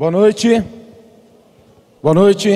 Boa 0.00 0.10
noite. 0.10 0.48
Boa 2.02 2.14
noite. 2.14 2.48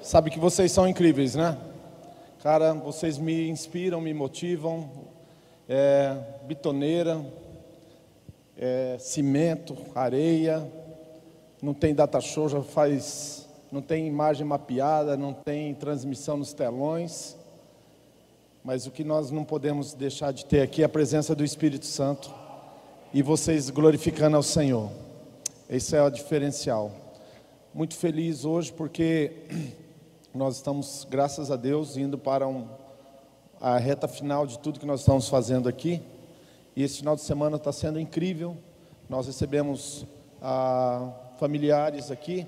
Sabe 0.00 0.30
que 0.30 0.38
vocês 0.38 0.72
são 0.72 0.88
incríveis, 0.88 1.34
né? 1.34 1.54
Cara, 2.42 2.72
vocês 2.72 3.18
me 3.18 3.46
inspiram, 3.50 4.00
me 4.00 4.14
motivam. 4.14 4.88
É, 5.68 6.16
bitoneira, 6.46 7.20
é, 8.56 8.96
cimento, 8.98 9.76
areia. 9.94 10.66
Não 11.60 11.74
tem 11.74 11.94
data 11.94 12.22
show, 12.22 12.48
já 12.48 12.62
faz. 12.62 13.46
Não 13.70 13.82
tem 13.82 14.06
imagem 14.06 14.46
mapeada, 14.46 15.14
não 15.14 15.34
tem 15.34 15.74
transmissão 15.74 16.38
nos 16.38 16.54
telões. 16.54 17.36
Mas 18.64 18.86
o 18.86 18.90
que 18.90 19.04
nós 19.04 19.30
não 19.30 19.44
podemos 19.44 19.92
deixar 19.92 20.32
de 20.32 20.46
ter 20.46 20.62
aqui 20.62 20.80
é 20.80 20.86
a 20.86 20.88
presença 20.88 21.34
do 21.34 21.44
Espírito 21.44 21.84
Santo 21.84 22.32
e 23.12 23.20
vocês 23.20 23.68
glorificando 23.68 24.38
ao 24.38 24.42
Senhor. 24.42 24.88
Esse 25.70 25.94
é 25.94 26.02
o 26.02 26.08
diferencial. 26.08 26.90
Muito 27.74 27.94
feliz 27.94 28.46
hoje 28.46 28.72
porque 28.72 29.32
nós 30.34 30.56
estamos, 30.56 31.06
graças 31.10 31.50
a 31.50 31.56
Deus, 31.56 31.94
indo 31.94 32.16
para 32.16 32.48
um, 32.48 32.66
a 33.60 33.76
reta 33.76 34.08
final 34.08 34.46
de 34.46 34.58
tudo 34.58 34.80
que 34.80 34.86
nós 34.86 35.00
estamos 35.00 35.28
fazendo 35.28 35.68
aqui. 35.68 36.00
E 36.74 36.82
esse 36.82 36.96
final 36.96 37.14
de 37.14 37.20
semana 37.20 37.56
está 37.56 37.70
sendo 37.70 38.00
incrível. 38.00 38.56
Nós 39.10 39.26
recebemos 39.26 40.06
ah, 40.40 41.12
familiares 41.38 42.10
aqui 42.10 42.46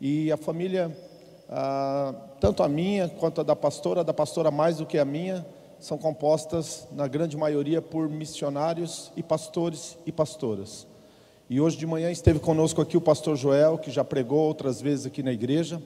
e 0.00 0.30
a 0.30 0.36
família 0.36 0.96
ah, 1.50 2.14
tanto 2.38 2.62
a 2.62 2.68
minha 2.68 3.08
quanto 3.08 3.40
a 3.40 3.44
da 3.44 3.56
pastora, 3.56 4.02
a 4.02 4.04
da 4.04 4.14
pastora 4.14 4.52
mais 4.52 4.76
do 4.76 4.86
que 4.86 4.98
a 4.98 5.04
minha, 5.04 5.44
são 5.80 5.98
compostas, 5.98 6.86
na 6.92 7.08
grande 7.08 7.36
maioria, 7.36 7.82
por 7.82 8.08
missionários 8.08 9.10
e 9.16 9.22
pastores 9.22 9.98
e 10.06 10.12
pastoras. 10.12 10.91
E 11.52 11.60
hoje 11.60 11.76
de 11.76 11.86
manhã 11.86 12.10
esteve 12.10 12.38
conosco 12.38 12.80
aqui 12.80 12.96
o 12.96 13.00
pastor 13.00 13.36
Joel, 13.36 13.76
que 13.76 13.90
já 13.90 14.02
pregou 14.02 14.38
outras 14.38 14.80
vezes 14.80 15.04
aqui 15.04 15.22
na 15.22 15.34
igreja, 15.34 15.82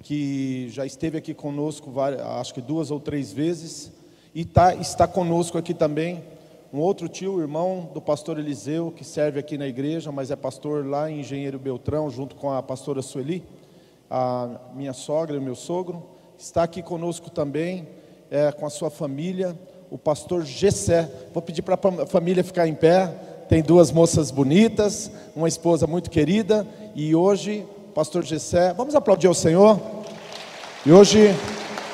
que 0.00 0.68
já 0.68 0.86
esteve 0.86 1.18
aqui 1.18 1.34
conosco, 1.34 1.92
acho 2.38 2.54
que 2.54 2.60
duas 2.60 2.88
ou 2.92 3.00
três 3.00 3.32
vezes, 3.32 3.90
e 4.32 4.44
tá, 4.44 4.76
está 4.76 5.08
conosco 5.08 5.58
aqui 5.58 5.74
também 5.74 6.22
um 6.72 6.78
outro 6.78 7.08
tio, 7.08 7.40
irmão 7.40 7.90
do 7.92 8.00
pastor 8.00 8.38
Eliseu, 8.38 8.92
que 8.92 9.04
serve 9.04 9.40
aqui 9.40 9.58
na 9.58 9.66
igreja, 9.66 10.12
mas 10.12 10.30
é 10.30 10.36
pastor 10.36 10.86
lá 10.86 11.10
em 11.10 11.18
Engenheiro 11.18 11.58
Beltrão, 11.58 12.08
junto 12.08 12.36
com 12.36 12.52
a 12.52 12.62
pastora 12.62 13.02
Sueli 13.02 13.42
a 14.08 14.70
minha 14.72 14.92
sogra 14.92 15.34
e 15.34 15.38
o 15.40 15.42
meu 15.42 15.56
sogro. 15.56 16.00
Está 16.38 16.62
aqui 16.62 16.80
conosco 16.80 17.28
também, 17.28 17.88
é, 18.30 18.52
com 18.52 18.64
a 18.64 18.70
sua 18.70 18.88
família, 18.88 19.58
o 19.90 19.98
pastor 19.98 20.44
Gessé. 20.44 21.10
Vou 21.34 21.42
pedir 21.42 21.62
para 21.62 21.74
a 21.74 22.06
família 22.06 22.44
ficar 22.44 22.68
em 22.68 22.74
pé. 22.74 23.31
Tem 23.52 23.60
duas 23.60 23.92
moças 23.92 24.30
bonitas, 24.30 25.10
uma 25.36 25.46
esposa 25.46 25.86
muito 25.86 26.08
querida. 26.08 26.66
E 26.94 27.14
hoje, 27.14 27.66
pastor 27.94 28.24
Gessé, 28.24 28.72
vamos 28.72 28.94
aplaudir 28.94 29.26
ao 29.26 29.34
Senhor. 29.34 29.78
E 30.86 30.90
hoje 30.90 31.36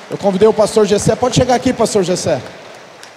eu 0.09 0.17
convidei 0.19 0.47
o 0.47 0.53
pastor 0.53 0.87
Gessé. 0.87 1.17
Pode 1.17 1.35
chegar 1.35 1.57
aqui, 1.57 1.73
pastor 1.73 2.05
Gessé. 2.05 2.41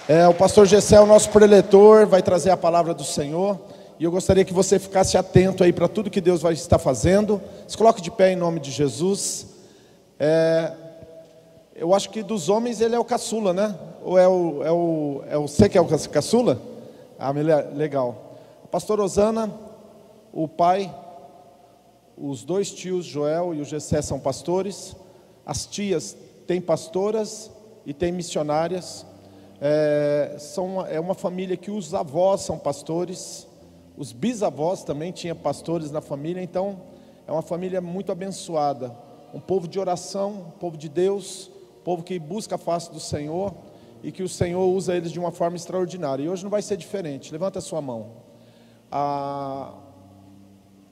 É, 0.08 0.26
o 0.26 0.34
pastor 0.34 0.66
Gessé 0.66 0.96
é 0.96 1.00
o 1.00 1.06
nosso 1.06 1.30
preletor, 1.30 2.04
vai 2.04 2.20
trazer 2.20 2.50
a 2.50 2.56
palavra 2.56 2.92
do 2.92 3.04
Senhor. 3.04 3.60
E 3.96 4.02
eu 4.02 4.10
gostaria 4.10 4.44
que 4.44 4.52
você 4.52 4.76
ficasse 4.76 5.16
atento 5.16 5.62
aí 5.62 5.72
para 5.72 5.86
tudo 5.86 6.10
que 6.10 6.20
Deus 6.20 6.42
vai 6.42 6.54
estar 6.54 6.80
fazendo. 6.80 7.40
Se 7.68 7.76
coloque 7.76 8.02
de 8.02 8.10
pé 8.10 8.32
em 8.32 8.36
nome 8.36 8.58
de 8.58 8.72
Jesus. 8.72 9.46
É, 10.18 10.72
eu 11.76 11.94
acho 11.94 12.10
que 12.10 12.24
dos 12.24 12.48
homens 12.48 12.80
ele 12.80 12.96
é 12.96 12.98
o 12.98 13.04
caçula, 13.04 13.52
né? 13.52 13.72
Ou 14.02 14.18
é 14.18 14.26
o, 14.26 14.64
é 14.64 14.72
o, 14.72 15.22
é 15.30 15.38
o 15.38 15.46
você 15.46 15.68
que 15.68 15.78
é 15.78 15.80
o 15.80 15.86
caçula? 15.86 16.60
Ah, 17.16 17.30
legal. 17.76 18.31
A 18.72 18.80
pastora 18.80 19.02
Osana, 19.02 19.52
o 20.32 20.48
pai, 20.48 20.90
os 22.16 22.42
dois 22.42 22.72
tios, 22.72 23.04
Joel 23.04 23.54
e 23.54 23.60
o 23.60 23.66
Gessé, 23.66 24.00
são 24.00 24.18
pastores. 24.18 24.96
As 25.44 25.66
tias 25.66 26.16
têm 26.46 26.58
pastoras 26.58 27.50
e 27.84 27.92
têm 27.92 28.10
missionárias. 28.10 29.04
É, 29.60 30.36
são, 30.38 30.86
é 30.86 30.98
uma 30.98 31.12
família 31.12 31.54
que 31.54 31.70
os 31.70 31.92
avós 31.92 32.40
são 32.40 32.58
pastores. 32.58 33.46
Os 33.94 34.10
bisavós 34.10 34.82
também 34.82 35.12
tinham 35.12 35.36
pastores 35.36 35.90
na 35.90 36.00
família, 36.00 36.42
então 36.42 36.80
é 37.26 37.30
uma 37.30 37.42
família 37.42 37.78
muito 37.82 38.10
abençoada. 38.10 38.96
Um 39.34 39.40
povo 39.40 39.68
de 39.68 39.78
oração, 39.78 40.46
um 40.46 40.58
povo 40.58 40.78
de 40.78 40.88
Deus, 40.88 41.50
um 41.78 41.82
povo 41.84 42.02
que 42.02 42.18
busca 42.18 42.54
a 42.54 42.58
face 42.58 42.90
do 42.90 43.00
Senhor 43.00 43.52
e 44.02 44.10
que 44.10 44.22
o 44.22 44.28
Senhor 44.30 44.64
usa 44.64 44.96
eles 44.96 45.12
de 45.12 45.20
uma 45.20 45.30
forma 45.30 45.58
extraordinária. 45.58 46.22
E 46.22 46.28
hoje 46.30 46.42
não 46.42 46.50
vai 46.50 46.62
ser 46.62 46.78
diferente. 46.78 47.30
Levanta 47.30 47.58
a 47.58 47.62
sua 47.62 47.82
mão. 47.82 48.31
A, 48.94 49.72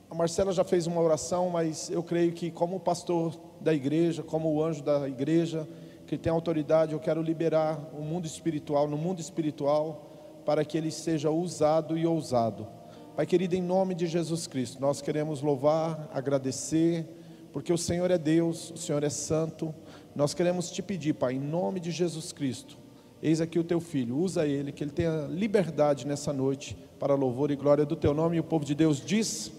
a 0.08 0.14
Marcela 0.14 0.52
já 0.52 0.64
fez 0.64 0.86
uma 0.86 1.02
oração, 1.02 1.50
mas 1.50 1.90
eu 1.90 2.02
creio 2.02 2.32
que, 2.32 2.50
como 2.50 2.80
pastor 2.80 3.38
da 3.60 3.74
igreja, 3.74 4.22
como 4.22 4.50
o 4.50 4.64
anjo 4.64 4.82
da 4.82 5.06
igreja, 5.06 5.68
que 6.06 6.16
tem 6.16 6.32
autoridade, 6.32 6.94
eu 6.94 6.98
quero 6.98 7.22
liberar 7.22 7.78
o 7.92 8.00
mundo 8.00 8.26
espiritual, 8.26 8.88
no 8.88 8.96
mundo 8.96 9.20
espiritual, 9.20 10.42
para 10.46 10.64
que 10.64 10.78
ele 10.78 10.90
seja 10.90 11.30
usado 11.30 11.98
e 11.98 12.06
ousado. 12.06 12.66
Pai 13.14 13.26
querido, 13.26 13.54
em 13.54 13.60
nome 13.60 13.94
de 13.94 14.06
Jesus 14.06 14.46
Cristo, 14.46 14.80
nós 14.80 15.02
queremos 15.02 15.42
louvar, 15.42 16.08
agradecer, 16.10 17.06
porque 17.52 17.70
o 17.70 17.76
Senhor 17.76 18.10
é 18.10 18.16
Deus, 18.16 18.70
o 18.70 18.78
Senhor 18.78 19.04
é 19.04 19.10
santo. 19.10 19.74
Nós 20.16 20.32
queremos 20.32 20.70
te 20.70 20.82
pedir, 20.82 21.12
Pai, 21.12 21.34
em 21.34 21.38
nome 21.38 21.80
de 21.80 21.90
Jesus 21.90 22.32
Cristo, 22.32 22.78
eis 23.22 23.40
aqui 23.40 23.58
o 23.58 23.64
teu 23.64 23.80
filho, 23.80 24.16
usa 24.16 24.46
ele, 24.46 24.72
que 24.72 24.82
ele 24.82 24.90
tenha 24.90 25.26
liberdade 25.28 26.06
nessa 26.06 26.32
noite 26.32 26.76
para 26.98 27.14
louvor 27.14 27.50
e 27.50 27.56
glória 27.56 27.84
do 27.84 27.96
teu 27.96 28.14
nome. 28.14 28.36
E 28.36 28.40
o 28.40 28.44
povo 28.44 28.64
de 28.64 28.74
Deus 28.74 29.02
diz: 29.04 29.52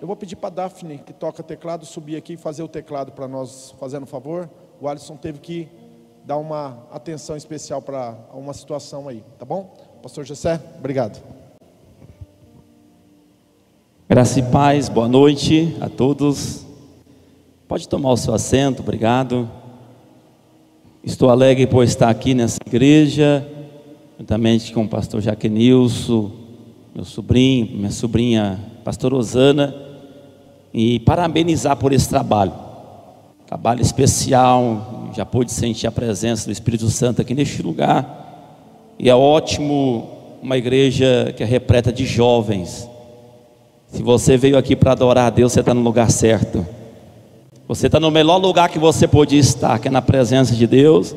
Eu 0.00 0.06
vou 0.06 0.16
pedir 0.16 0.36
para 0.36 0.50
Daphne, 0.50 0.98
que 0.98 1.12
toca 1.12 1.42
teclado, 1.42 1.84
subir 1.84 2.16
aqui 2.16 2.34
e 2.34 2.36
fazer 2.36 2.62
o 2.62 2.68
teclado 2.68 3.12
para 3.12 3.28
nós, 3.28 3.74
fazendo 3.78 4.06
favor. 4.06 4.48
O 4.80 4.88
Alisson 4.88 5.16
teve 5.16 5.38
que 5.38 5.68
dar 6.24 6.36
uma 6.36 6.86
atenção 6.90 7.36
especial 7.36 7.82
para 7.82 8.16
uma 8.32 8.52
situação 8.52 9.08
aí, 9.08 9.24
tá 9.38 9.44
bom? 9.44 9.74
Pastor 10.02 10.24
José, 10.24 10.60
obrigado. 10.78 11.22
Graça 14.08 14.38
e 14.38 14.42
paz, 14.42 14.88
boa 14.88 15.08
noite 15.08 15.76
a 15.80 15.88
todos. 15.88 16.66
Pode 17.66 17.88
tomar 17.88 18.12
o 18.12 18.16
seu 18.16 18.34
assento, 18.34 18.82
obrigado. 18.82 19.48
Estou 21.04 21.30
alegre 21.30 21.66
por 21.66 21.84
estar 21.84 22.08
aqui 22.08 22.34
nessa 22.34 22.58
igreja, 22.66 23.46
juntamente 24.18 24.72
com 24.72 24.84
o 24.84 24.88
pastor 24.88 25.20
Jaquenilson, 25.20 26.30
meu 26.94 27.04
sobrinho, 27.04 27.76
minha 27.76 27.90
sobrinha, 27.90 28.60
pastor 28.84 29.12
Osana, 29.12 29.74
e 30.72 31.00
parabenizar 31.00 31.76
por 31.76 31.92
esse 31.92 32.08
trabalho. 32.08 32.52
Trabalho 33.46 33.82
especial, 33.82 35.10
já 35.14 35.26
pude 35.26 35.52
sentir 35.52 35.86
a 35.86 35.92
presença 35.92 36.46
do 36.46 36.52
Espírito 36.52 36.88
Santo 36.88 37.20
aqui 37.20 37.34
neste 37.34 37.62
lugar, 37.62 38.94
e 38.98 39.10
é 39.10 39.14
ótimo 39.14 40.08
uma 40.42 40.56
igreja 40.56 41.34
que 41.36 41.42
é 41.42 41.46
repleta 41.46 41.92
de 41.92 42.06
jovens 42.06 42.88
se 43.92 44.02
você 44.02 44.38
veio 44.38 44.56
aqui 44.56 44.74
para 44.74 44.92
adorar 44.92 45.26
a 45.26 45.30
Deus, 45.30 45.52
você 45.52 45.60
está 45.60 45.74
no 45.74 45.82
lugar 45.82 46.10
certo. 46.10 46.66
Você 47.72 47.86
está 47.86 47.98
no 47.98 48.10
melhor 48.10 48.36
lugar 48.36 48.68
que 48.68 48.78
você 48.78 49.08
podia 49.08 49.40
estar, 49.40 49.78
que 49.78 49.88
é 49.88 49.90
na 49.90 50.02
presença 50.02 50.54
de 50.54 50.66
Deus 50.66 51.16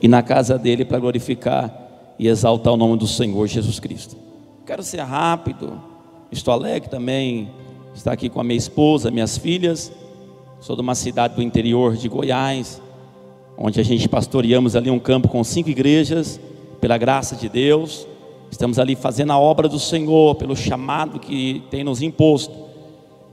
e 0.00 0.06
na 0.06 0.22
casa 0.22 0.56
dele 0.56 0.84
para 0.84 1.00
glorificar 1.00 1.68
e 2.16 2.28
exaltar 2.28 2.72
o 2.72 2.76
nome 2.76 2.96
do 2.96 3.08
Senhor 3.08 3.44
Jesus 3.48 3.80
Cristo. 3.80 4.16
Quero 4.64 4.84
ser 4.84 5.00
rápido, 5.00 5.80
estou 6.30 6.54
alegre 6.54 6.88
também, 6.88 7.50
estar 7.92 8.12
aqui 8.12 8.28
com 8.28 8.40
a 8.40 8.44
minha 8.44 8.56
esposa, 8.56 9.10
minhas 9.10 9.36
filhas. 9.36 9.90
Sou 10.60 10.76
de 10.76 10.82
uma 10.82 10.94
cidade 10.94 11.34
do 11.34 11.42
interior 11.42 11.96
de 11.96 12.08
Goiás, 12.08 12.80
onde 13.58 13.80
a 13.80 13.82
gente 13.82 14.08
pastoreamos 14.08 14.76
ali 14.76 14.88
um 14.88 15.00
campo 15.00 15.26
com 15.26 15.42
cinco 15.42 15.70
igrejas, 15.70 16.38
pela 16.80 16.96
graça 16.96 17.34
de 17.34 17.48
Deus. 17.48 18.06
Estamos 18.48 18.78
ali 18.78 18.94
fazendo 18.94 19.32
a 19.32 19.38
obra 19.40 19.68
do 19.68 19.80
Senhor, 19.80 20.36
pelo 20.36 20.54
chamado 20.54 21.18
que 21.18 21.64
tem 21.68 21.82
nos 21.82 22.00
imposto. 22.00 22.65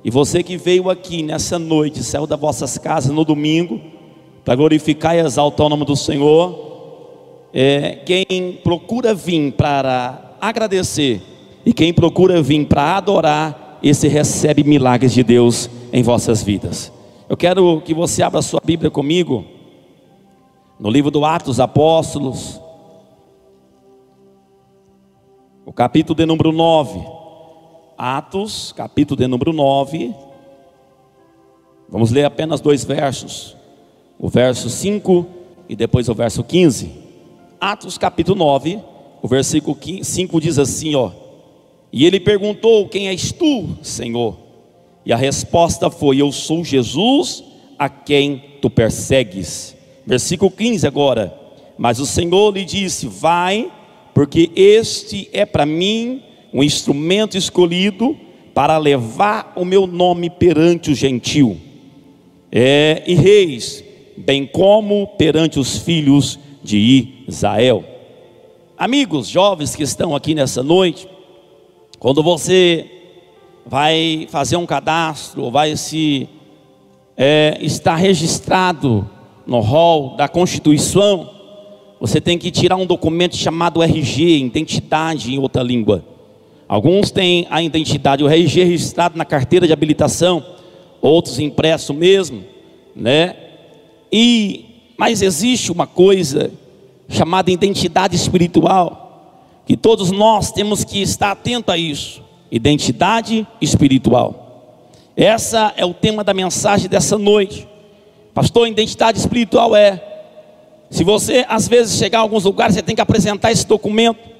E 0.03 0.11
você 0.11 0.43
que 0.43 0.57
veio 0.57 0.89
aqui 0.89 1.23
nessa 1.23 1.57
noite, 1.57 2.03
saiu 2.03 2.27
das 2.27 2.39
vossas 2.39 2.77
casas 2.77 3.11
no 3.11 3.23
domingo, 3.23 3.79
para 4.43 4.55
glorificar 4.55 5.15
e 5.15 5.19
exaltar 5.19 5.65
o 5.65 5.69
nome 5.69 5.85
do 5.85 5.95
Senhor, 5.95 6.71
é, 7.53 8.01
quem 8.05 8.59
procura 8.63 9.13
vir 9.13 9.53
para 9.53 10.35
agradecer 10.41 11.21
e 11.65 11.71
quem 11.71 11.93
procura 11.93 12.41
vir 12.41 12.65
para 12.65 12.97
adorar, 12.97 13.79
esse 13.81 14.07
recebe 14.07 14.63
milagres 14.63 15.13
de 15.13 15.23
Deus 15.23 15.69
em 15.91 16.03
vossas 16.03 16.43
vidas. 16.43 16.91
Eu 17.29 17.37
quero 17.37 17.81
que 17.81 17.93
você 17.93 18.21
abra 18.23 18.41
sua 18.41 18.61
Bíblia 18.63 18.91
comigo, 18.91 19.45
no 20.79 20.89
livro 20.89 21.09
do 21.09 21.23
Atos 21.23 21.59
Apóstolos, 21.59 22.59
o 25.65 25.71
capítulo 25.71 26.15
de 26.15 26.25
número 26.25 26.51
9. 26.51 27.22
Atos, 28.05 28.73
capítulo 28.75 29.17
de 29.17 29.27
número 29.27 29.53
9. 29.53 30.13
Vamos 31.87 32.11
ler 32.11 32.25
apenas 32.25 32.59
dois 32.59 32.83
versos. 32.83 33.55
O 34.19 34.27
verso 34.27 34.69
5 34.69 35.25
e 35.69 35.75
depois 35.77 36.09
o 36.09 36.13
verso 36.13 36.43
15. 36.43 36.91
Atos, 37.61 37.97
capítulo 37.97 38.37
9, 38.37 38.77
o 39.21 39.27
versículo 39.29 39.77
5 40.03 40.41
diz 40.41 40.59
assim: 40.59 40.95
ó. 40.95 41.11
E 41.93 42.05
ele 42.05 42.19
perguntou: 42.19 42.89
Quem 42.89 43.07
és 43.07 43.31
tu, 43.31 43.69
Senhor? 43.81 44.35
E 45.05 45.13
a 45.13 45.15
resposta 45.15 45.89
foi: 45.89 46.21
Eu 46.21 46.29
sou 46.33 46.61
Jesus 46.61 47.41
a 47.79 47.87
quem 47.87 48.57
tu 48.61 48.69
persegues. 48.69 49.77
Versículo 50.05 50.51
15 50.51 50.85
agora. 50.85 51.33
Mas 51.77 51.99
o 51.99 52.05
Senhor 52.05 52.53
lhe 52.53 52.65
disse: 52.65 53.07
Vai, 53.07 53.71
porque 54.13 54.51
este 54.57 55.29
é 55.31 55.45
para 55.45 55.65
mim 55.65 56.32
um 56.53 56.63
instrumento 56.63 57.37
escolhido 57.37 58.15
para 58.53 58.77
levar 58.77 59.53
o 59.55 59.65
meu 59.65 59.87
nome 59.87 60.29
perante 60.29 60.91
o 60.91 60.95
gentil 60.95 61.57
é, 62.55 63.01
e 63.07 63.15
reis, 63.15 63.83
bem 64.15 64.45
como 64.45 65.07
perante 65.17 65.59
os 65.59 65.79
filhos 65.79 66.37
de 66.63 67.23
Israel. 67.27 67.83
Amigos 68.77 69.27
jovens 69.27 69.75
que 69.75 69.81
estão 69.81 70.15
aqui 70.15 70.35
nessa 70.35 70.61
noite, 70.61 71.07
quando 71.97 72.21
você 72.21 72.85
vai 73.65 74.27
fazer 74.29 74.55
um 74.55 74.67
cadastro, 74.67 75.49
vai 75.49 75.75
se 75.75 76.29
é, 77.17 77.57
estar 77.59 77.95
registrado 77.95 79.09
no 79.47 79.59
rol 79.59 80.15
da 80.15 80.27
Constituição, 80.27 81.29
você 81.99 82.21
tem 82.21 82.37
que 82.37 82.51
tirar 82.51 82.75
um 82.75 82.85
documento 82.85 83.35
chamado 83.35 83.81
RG, 83.81 84.45
identidade 84.45 85.33
em 85.33 85.39
outra 85.39 85.63
língua. 85.63 86.12
Alguns 86.67 87.11
têm 87.11 87.45
a 87.49 87.61
identidade, 87.61 88.23
o 88.23 88.27
RG 88.27 88.63
registrado 88.63 89.17
na 89.17 89.25
carteira 89.25 89.67
de 89.67 89.73
habilitação, 89.73 90.43
outros 91.01 91.39
impresso 91.39 91.93
mesmo, 91.93 92.43
né? 92.95 93.35
E 94.11 94.65
mas 94.97 95.21
existe 95.21 95.71
uma 95.71 95.87
coisa 95.87 96.51
chamada 97.09 97.51
identidade 97.51 98.15
espiritual, 98.15 99.61
que 99.65 99.75
todos 99.75 100.11
nós 100.11 100.51
temos 100.51 100.83
que 100.83 101.01
estar 101.01 101.31
atento 101.31 101.71
a 101.71 101.77
isso. 101.77 102.21
Identidade 102.51 103.47
espiritual. 103.59 104.71
Essa 105.15 105.73
é 105.75 105.85
o 105.85 105.93
tema 105.93 106.23
da 106.23 106.33
mensagem 106.33 106.87
dessa 106.87 107.17
noite. 107.17 107.67
Pastor, 108.33 108.67
identidade 108.67 109.17
espiritual 109.17 109.75
é 109.75 110.01
se 110.89 111.03
você 111.03 111.45
às 111.49 111.67
vezes 111.67 111.97
chegar 111.97 112.19
a 112.19 112.21
alguns 112.21 112.43
lugares, 112.43 112.75
você 112.75 112.81
tem 112.81 112.95
que 112.95 113.01
apresentar 113.01 113.51
esse 113.51 113.65
documento. 113.65 114.32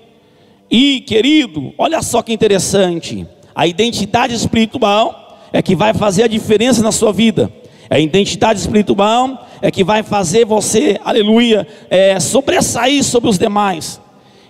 E, 0.73 1.01
querido, 1.01 1.71
olha 1.77 2.01
só 2.01 2.23
que 2.23 2.33
interessante. 2.33 3.27
A 3.53 3.67
identidade 3.67 4.33
espiritual 4.33 5.37
é 5.53 5.61
que 5.61 5.75
vai 5.75 5.93
fazer 5.93 6.23
a 6.23 6.27
diferença 6.27 6.81
na 6.81 6.91
sua 6.91 7.13
vida. 7.13 7.53
A 7.91 7.99
identidade 7.99 8.59
espiritual 8.59 9.47
é 9.61 9.69
que 9.69 9.83
vai 9.83 10.01
fazer 10.01 10.45
você, 10.45 10.99
aleluia, 11.05 11.67
é, 11.91 12.19
sobressair 12.19 13.03
sobre 13.03 13.29
os 13.29 13.37
demais. 13.37 14.01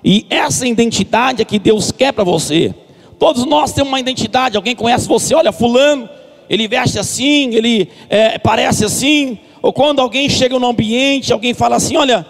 E 0.01 0.25
essa 0.29 0.65
identidade 0.65 1.41
é 1.41 1.45
que 1.45 1.59
Deus 1.59 1.91
quer 1.91 2.13
para 2.13 2.23
você. 2.23 2.73
Todos 3.19 3.43
nós 3.43 3.73
temos 3.73 3.89
uma 3.89 3.99
identidade. 3.99 4.55
Alguém 4.55 4.77
conhece 4.77 5.09
você? 5.09 5.35
Olha, 5.35 5.51
fulano, 5.51 6.07
ele 6.49 6.69
veste 6.69 6.97
assim, 6.97 7.53
ele 7.53 7.89
é, 8.09 8.39
parece 8.39 8.85
assim. 8.85 9.39
Ou 9.61 9.73
quando 9.73 9.99
alguém 9.99 10.29
chega 10.29 10.57
no 10.57 10.67
ambiente, 10.67 11.33
alguém 11.33 11.53
fala 11.53 11.75
assim: 11.75 11.97
Olha, 11.97 12.25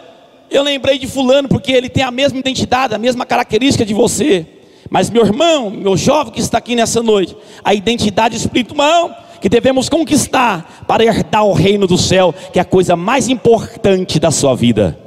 eu 0.49 0.63
lembrei 0.63 0.97
de 0.97 1.07
fulano 1.07 1.47
porque 1.47 1.71
ele 1.71 1.89
tem 1.89 2.03
a 2.03 2.11
mesma 2.11 2.39
identidade, 2.39 2.93
a 2.93 2.97
mesma 2.97 3.25
característica 3.25 3.85
de 3.85 3.93
você. 3.93 4.45
Mas 4.89 5.09
meu 5.09 5.25
irmão, 5.25 5.69
meu 5.69 5.97
jovem 5.97 6.33
que 6.33 6.39
está 6.39 6.59
aqui 6.59 6.75
nessa 6.75 7.01
noite, 7.01 7.35
a 7.63 7.73
identidade 7.73 8.37
espiritual 8.37 9.11
que 9.41 9.49
devemos 9.49 9.89
conquistar 9.89 10.85
para 10.87 11.03
herdar 11.03 11.45
o 11.45 11.51
reino 11.51 11.85
do 11.85 11.97
céu, 11.97 12.33
que 12.53 12.59
é 12.59 12.61
a 12.61 12.65
coisa 12.65 12.95
mais 12.95 13.27
importante 13.27 14.19
da 14.19 14.31
sua 14.31 14.55
vida. 14.55 14.97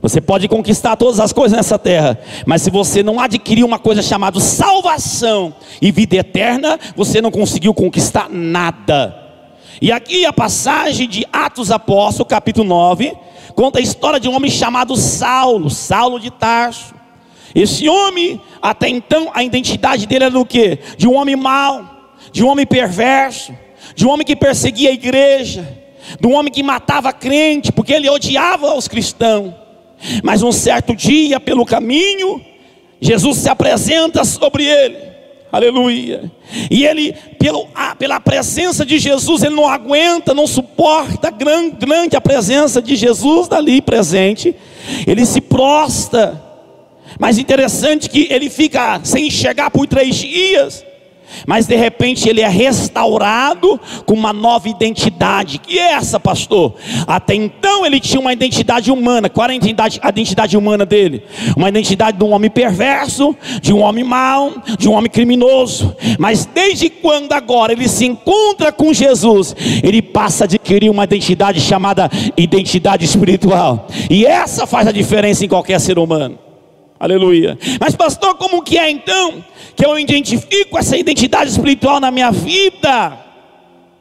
Você 0.00 0.20
pode 0.20 0.48
conquistar 0.48 0.96
todas 0.96 1.20
as 1.20 1.32
coisas 1.32 1.56
nessa 1.56 1.78
terra, 1.78 2.18
mas 2.46 2.62
se 2.62 2.70
você 2.70 3.02
não 3.02 3.20
adquirir 3.20 3.64
uma 3.64 3.78
coisa 3.78 4.00
chamada 4.00 4.40
salvação 4.40 5.54
e 5.82 5.90
vida 5.90 6.16
eterna, 6.16 6.78
você 6.96 7.20
não 7.20 7.30
conseguiu 7.30 7.74
conquistar 7.74 8.28
nada. 8.30 9.27
E 9.80 9.92
aqui 9.92 10.26
a 10.26 10.32
passagem 10.32 11.08
de 11.08 11.26
Atos 11.32 11.70
Apóstolos, 11.70 12.28
capítulo 12.28 12.66
9, 12.66 13.12
conta 13.54 13.78
a 13.78 13.82
história 13.82 14.18
de 14.18 14.28
um 14.28 14.34
homem 14.34 14.50
chamado 14.50 14.96
Saulo, 14.96 15.70
Saulo 15.70 16.18
de 16.18 16.30
Tarso. 16.30 16.94
Esse 17.54 17.88
homem, 17.88 18.40
até 18.60 18.88
então, 18.88 19.30
a 19.34 19.42
identidade 19.42 20.06
dele 20.06 20.24
era 20.24 20.32
do 20.32 20.44
que? 20.44 20.78
De 20.96 21.06
um 21.06 21.16
homem 21.16 21.36
mau, 21.36 22.14
de 22.32 22.44
um 22.44 22.48
homem 22.48 22.66
perverso, 22.66 23.52
de 23.94 24.06
um 24.06 24.10
homem 24.10 24.26
que 24.26 24.36
perseguia 24.36 24.90
a 24.90 24.92
igreja, 24.92 25.76
de 26.20 26.26
um 26.26 26.34
homem 26.34 26.52
que 26.52 26.62
matava 26.62 27.12
crente, 27.12 27.72
porque 27.72 27.92
ele 27.92 28.08
odiava 28.08 28.74
os 28.74 28.88
cristãos. 28.88 29.54
Mas 30.22 30.42
um 30.42 30.52
certo 30.52 30.94
dia, 30.94 31.40
pelo 31.40 31.64
caminho, 31.64 32.44
Jesus 33.00 33.38
se 33.38 33.48
apresenta 33.48 34.24
sobre 34.24 34.64
ele. 34.64 35.17
Aleluia. 35.50 36.30
E 36.70 36.84
ele, 36.84 37.14
pelo, 37.38 37.66
pela 37.98 38.20
presença 38.20 38.84
de 38.84 38.98
Jesus, 38.98 39.42
ele 39.42 39.54
não 39.54 39.66
aguenta, 39.66 40.34
não 40.34 40.46
suporta 40.46 41.30
grande, 41.30 41.76
grande 41.76 42.16
a 42.16 42.20
presença 42.20 42.82
de 42.82 42.94
Jesus 42.96 43.48
dali 43.48 43.80
presente. 43.80 44.54
Ele 45.06 45.24
se 45.24 45.40
prosta. 45.40 46.42
Mas 47.18 47.38
interessante 47.38 48.10
que 48.10 48.28
ele 48.30 48.50
fica 48.50 49.00
sem 49.02 49.28
enxergar 49.28 49.70
por 49.70 49.86
três 49.86 50.16
dias. 50.16 50.84
Mas 51.46 51.66
de 51.66 51.76
repente 51.76 52.28
ele 52.28 52.40
é 52.40 52.48
restaurado 52.48 53.80
com 54.04 54.14
uma 54.14 54.32
nova 54.32 54.68
identidade. 54.68 55.58
Que 55.58 55.78
é 55.78 55.92
essa, 55.92 56.18
pastor? 56.18 56.74
Até 57.06 57.34
então 57.34 57.84
ele 57.84 58.00
tinha 58.00 58.20
uma 58.20 58.32
identidade 58.32 58.90
humana. 58.90 59.28
Qual 59.28 59.44
era 59.44 59.52
a 59.52 59.56
identidade, 59.56 60.00
a 60.02 60.08
identidade 60.08 60.56
humana 60.56 60.84
dele? 60.84 61.22
Uma 61.56 61.68
identidade 61.68 62.18
de 62.18 62.24
um 62.24 62.32
homem 62.32 62.50
perverso, 62.50 63.34
de 63.60 63.72
um 63.72 63.80
homem 63.80 64.04
mau, 64.04 64.52
de 64.78 64.88
um 64.88 64.92
homem 64.92 65.10
criminoso. 65.10 65.94
Mas 66.18 66.44
desde 66.46 66.90
quando 66.90 67.32
agora 67.32 67.72
ele 67.72 67.88
se 67.88 68.04
encontra 68.04 68.72
com 68.72 68.92
Jesus, 68.92 69.54
ele 69.82 70.02
passa 70.02 70.44
a 70.44 70.46
adquirir 70.46 70.90
uma 70.90 71.04
identidade 71.04 71.60
chamada 71.60 72.10
identidade 72.36 73.04
espiritual. 73.04 73.86
E 74.10 74.24
essa 74.26 74.66
faz 74.66 74.86
a 74.86 74.92
diferença 74.92 75.44
em 75.44 75.48
qualquer 75.48 75.80
ser 75.80 75.98
humano. 75.98 76.47
Aleluia. 76.98 77.58
Mas 77.80 77.94
pastor, 77.94 78.34
como 78.34 78.62
que 78.62 78.76
é 78.76 78.90
então 78.90 79.44
que 79.76 79.86
eu 79.86 79.98
identifico 79.98 80.76
essa 80.76 80.96
identidade 80.96 81.50
espiritual 81.50 82.00
na 82.00 82.10
minha 82.10 82.30
vida? 82.30 83.16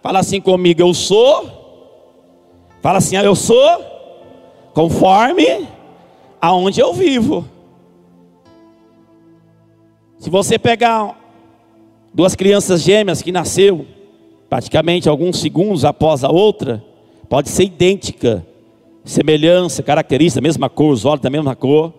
Fala 0.01 0.19
assim 0.19 0.41
comigo, 0.41 0.81
eu 0.81 0.93
sou. 0.93 1.57
Fala 2.81 2.97
assim, 2.99 3.15
eu 3.17 3.35
sou 3.35 3.85
conforme 4.73 5.67
aonde 6.39 6.79
eu 6.79 6.93
vivo. 6.93 7.47
Se 10.19 10.29
você 10.29 10.57
pegar 10.57 11.15
duas 12.13 12.35
crianças 12.35 12.81
gêmeas 12.81 13.21
que 13.21 13.31
nasceu 13.31 13.85
praticamente 14.49 15.09
alguns 15.09 15.39
segundos 15.39 15.83
após 15.83 16.23
a 16.23 16.29
outra, 16.29 16.83
pode 17.29 17.49
ser 17.49 17.65
idêntica, 17.65 18.45
semelhança, 19.03 19.83
característica, 19.83 20.41
mesma 20.41 20.69
cor, 20.69 20.91
os 20.91 21.05
olhos 21.05 21.21
da 21.21 21.29
mesma 21.29 21.55
cor. 21.55 21.93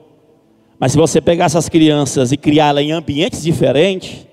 Mas 0.79 0.93
se 0.93 0.99
você 0.99 1.21
pegar 1.21 1.47
essas 1.47 1.69
crianças 1.69 2.31
e 2.31 2.37
criá-las 2.37 2.85
em 2.85 2.93
ambientes 2.93 3.43
diferentes, 3.43 4.27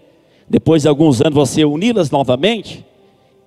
depois 0.48 0.84
de 0.84 0.88
alguns 0.88 1.22
anos 1.22 1.34
você 1.34 1.66
uni-las 1.66 2.12
novamente, 2.12 2.86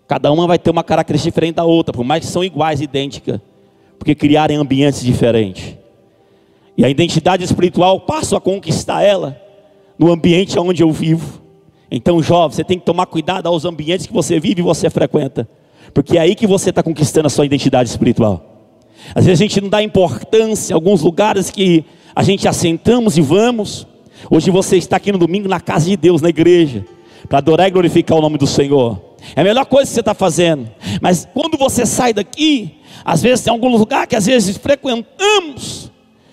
cada 0.06 0.32
uma 0.32 0.46
vai 0.46 0.58
ter 0.58 0.70
uma 0.70 0.82
característica 0.82 1.30
diferente 1.30 1.56
da 1.56 1.64
outra, 1.64 1.92
por 1.92 2.04
mais 2.04 2.24
que 2.24 2.32
são 2.32 2.42
iguais, 2.42 2.80
idênticas, 2.80 3.40
porque 3.98 4.14
criaram 4.14 4.54
em 4.54 4.58
ambientes 4.58 5.02
diferentes. 5.02 5.76
E 6.76 6.84
a 6.84 6.88
identidade 6.88 7.44
espiritual 7.44 8.00
passo 8.00 8.34
a 8.34 8.40
conquistar 8.40 9.02
ela 9.02 9.40
no 9.98 10.10
ambiente 10.12 10.58
onde 10.58 10.82
eu 10.82 10.90
vivo. 10.90 11.42
Então, 11.90 12.22
jovem, 12.22 12.54
você 12.54 12.64
tem 12.64 12.78
que 12.78 12.84
tomar 12.84 13.06
cuidado 13.06 13.46
aos 13.46 13.64
ambientes 13.64 14.06
que 14.06 14.12
você 14.12 14.38
vive 14.38 14.60
e 14.60 14.64
você 14.64 14.90
frequenta, 14.90 15.48
porque 15.94 16.18
é 16.18 16.20
aí 16.20 16.34
que 16.34 16.46
você 16.46 16.70
está 16.70 16.82
conquistando 16.82 17.26
a 17.26 17.30
sua 17.30 17.46
identidade 17.46 17.88
espiritual. 17.88 18.44
Às 19.14 19.24
vezes 19.24 19.40
a 19.40 19.44
gente 19.44 19.60
não 19.60 19.68
dá 19.68 19.82
importância 19.82 20.72
em 20.72 20.74
alguns 20.74 21.02
lugares 21.02 21.50
que 21.50 21.84
a 22.18 22.22
gente 22.24 22.48
assentamos 22.48 23.16
e 23.16 23.20
vamos. 23.20 23.86
Hoje 24.28 24.50
você 24.50 24.76
está 24.76 24.96
aqui 24.96 25.12
no 25.12 25.18
domingo 25.18 25.48
na 25.48 25.60
casa 25.60 25.88
de 25.88 25.96
Deus, 25.96 26.20
na 26.20 26.30
igreja, 26.30 26.84
para 27.28 27.38
adorar 27.38 27.68
e 27.68 27.70
glorificar 27.70 28.18
o 28.18 28.20
nome 28.20 28.36
do 28.36 28.44
Senhor. 28.44 29.00
É 29.36 29.40
a 29.40 29.44
melhor 29.44 29.64
coisa 29.66 29.88
que 29.88 29.94
você 29.94 30.00
está 30.00 30.14
fazendo. 30.14 30.68
Mas 31.00 31.28
quando 31.32 31.56
você 31.56 31.86
sai 31.86 32.12
daqui, 32.12 32.74
às 33.04 33.22
vezes 33.22 33.44
tem 33.44 33.52
algum 33.52 33.68
lugar 33.68 34.04
que 34.08 34.16
às 34.16 34.26
vezes 34.26 34.56
frequentamos, 34.56 35.92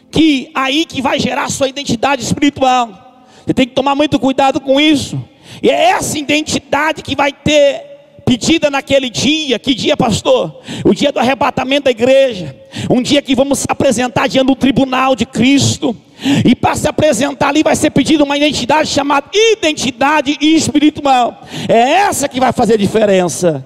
que 0.09 0.49
aí 0.55 0.85
que 0.85 1.03
vai 1.03 1.19
gerar 1.19 1.51
sua 1.51 1.67
identidade 1.67 2.23
espiritual. 2.23 3.23
Você 3.45 3.53
tem 3.53 3.67
que 3.67 3.75
tomar 3.75 3.93
muito 3.93 4.17
cuidado 4.17 4.59
com 4.59 4.81
isso. 4.81 5.23
E 5.61 5.69
é 5.69 5.91
essa 5.91 6.17
identidade 6.17 7.03
que 7.03 7.15
vai 7.15 7.31
ter 7.31 7.94
pedida 8.25 8.69
naquele 8.69 9.09
dia, 9.09 9.59
que 9.59 9.73
dia, 9.75 9.95
pastor? 9.95 10.59
O 10.83 10.93
dia 10.93 11.11
do 11.11 11.19
arrebatamento 11.19 11.85
da 11.85 11.91
igreja, 11.91 12.55
um 12.89 13.01
dia 13.01 13.21
que 13.21 13.35
vamos 13.35 13.59
se 13.59 13.67
apresentar 13.69 14.27
diante 14.27 14.47
do 14.47 14.55
tribunal 14.55 15.15
de 15.15 15.25
Cristo, 15.25 15.95
e 16.43 16.55
para 16.55 16.75
se 16.75 16.87
apresentar 16.87 17.49
ali 17.49 17.61
vai 17.61 17.75
ser 17.75 17.91
pedido 17.91 18.23
uma 18.23 18.35
identidade 18.35 18.89
chamada 18.89 19.29
identidade 19.33 20.37
espiritual. 20.41 21.41
É 21.69 21.77
essa 21.77 22.27
que 22.27 22.39
vai 22.39 22.51
fazer 22.51 22.77
diferença. 22.77 23.65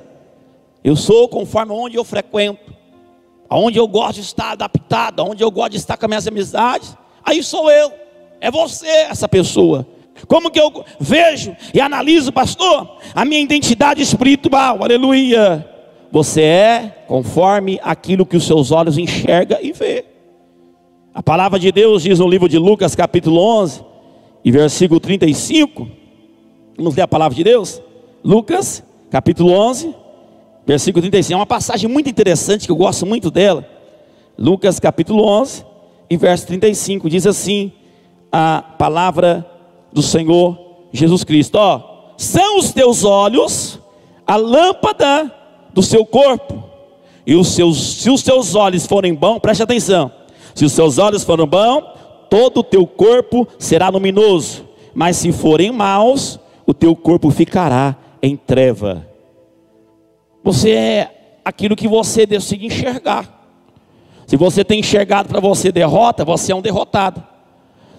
Eu 0.84 0.96
sou 0.96 1.28
conforme 1.30 1.72
onde 1.72 1.96
eu 1.96 2.04
frequento, 2.04 2.74
aonde 3.50 3.78
eu 3.78 3.88
gosto 3.88 4.16
de 4.16 4.22
estar 4.22 4.52
adaptado, 4.52 5.22
aonde 5.22 5.44
eu 5.44 5.52
gosto 5.52 5.72
de 5.72 5.78
estar 5.78 5.96
com 5.96 6.06
as 6.06 6.10
minhas 6.10 6.28
amizades. 6.28 6.98
Aí 7.24 7.42
sou 7.44 7.70
eu, 7.72 7.92
é 8.42 8.50
você 8.52 8.88
essa 8.88 9.28
pessoa. 9.28 9.88
Como 10.28 10.52
que 10.52 10.60
eu 10.60 10.84
vejo 11.00 11.56
e 11.74 11.80
analiso, 11.80 12.32
pastor, 12.32 12.98
a 13.14 13.26
minha 13.26 13.42
identidade 13.42 14.02
espiritual? 14.02 14.84
Aleluia. 14.84 15.68
Você 16.12 16.42
é 16.42 17.06
conforme 17.08 17.80
aquilo 17.84 18.26
que 18.26 18.38
os 18.38 18.46
seus 18.46 18.72
olhos 18.72 18.98
enxergam 18.98 19.60
e 19.62 19.72
vê. 19.72 20.06
A 21.14 21.22
palavra 21.22 21.60
de 21.60 21.72
Deus 21.72 22.04
diz 22.04 22.20
no 22.20 22.28
livro 22.28 22.48
de 22.48 22.58
Lucas, 22.58 22.96
capítulo 22.96 23.40
11, 23.40 23.84
e 24.44 24.52
versículo 24.52 25.00
35. 25.00 25.88
Vamos 26.78 26.96
ler 26.96 27.02
a 27.02 27.08
palavra 27.08 27.36
de 27.36 27.44
Deus? 27.44 27.82
Lucas, 28.24 28.84
capítulo 29.12 29.52
11, 29.52 29.94
versículo 30.66 31.02
35. 31.02 31.34
É 31.34 31.36
uma 31.36 31.46
passagem 31.46 31.90
muito 31.90 32.10
interessante 32.10 32.66
que 32.66 32.72
eu 32.72 32.76
gosto 32.76 33.06
muito 33.06 33.30
dela. 33.30 33.68
Lucas, 34.38 34.80
capítulo 34.80 35.24
11, 35.26 35.66
e 36.10 36.18
verso 36.18 36.48
35 36.48 37.10
diz 37.10 37.28
assim: 37.28 37.72
a 38.32 38.62
palavra 38.78 39.46
do 39.92 40.02
Senhor 40.02 40.58
Jesus 40.92 41.24
Cristo: 41.24 41.56
Ó, 41.58 42.14
são 42.18 42.58
os 42.58 42.72
teus 42.72 43.04
olhos 43.04 43.80
a 44.26 44.36
lâmpada 44.36 45.34
do 45.74 45.82
seu 45.82 46.06
corpo, 46.06 46.64
e 47.26 47.36
os 47.36 47.50
seus, 47.50 48.02
se 48.02 48.10
os 48.10 48.22
teus 48.22 48.56
olhos 48.56 48.86
forem 48.86 49.14
bons, 49.14 49.40
preste 49.40 49.64
atenção, 49.64 50.12
se 50.54 50.66
os 50.66 50.72
seus 50.72 50.98
olhos 50.98 51.24
forem 51.24 51.48
bons, 51.48 51.84
todo 52.30 52.60
o 52.60 52.64
teu 52.64 52.86
corpo 52.86 53.48
será 53.58 53.90
luminoso, 53.90 54.66
mas 54.94 55.18
se 55.18 55.32
forem 55.32 55.72
maus, 55.72 56.40
o 56.66 56.74
teu 56.74 56.96
corpo 56.96 57.32
ficará 57.32 57.96
em 58.22 58.36
treva. 58.36 59.08
Você 60.44 60.72
é 60.72 61.40
aquilo 61.44 61.76
que 61.76 61.88
você 61.88 62.26
decide 62.26 62.68
enxergar. 62.68 63.38
Se 64.28 64.38
você 64.38 64.64
tem 64.64 64.80
enxergado 64.80 65.28
para 65.28 65.40
você 65.40 65.72
derrota, 65.72 66.24
você 66.24 66.52
é 66.52 66.56
um 66.56 66.62
derrotado. 66.62 67.24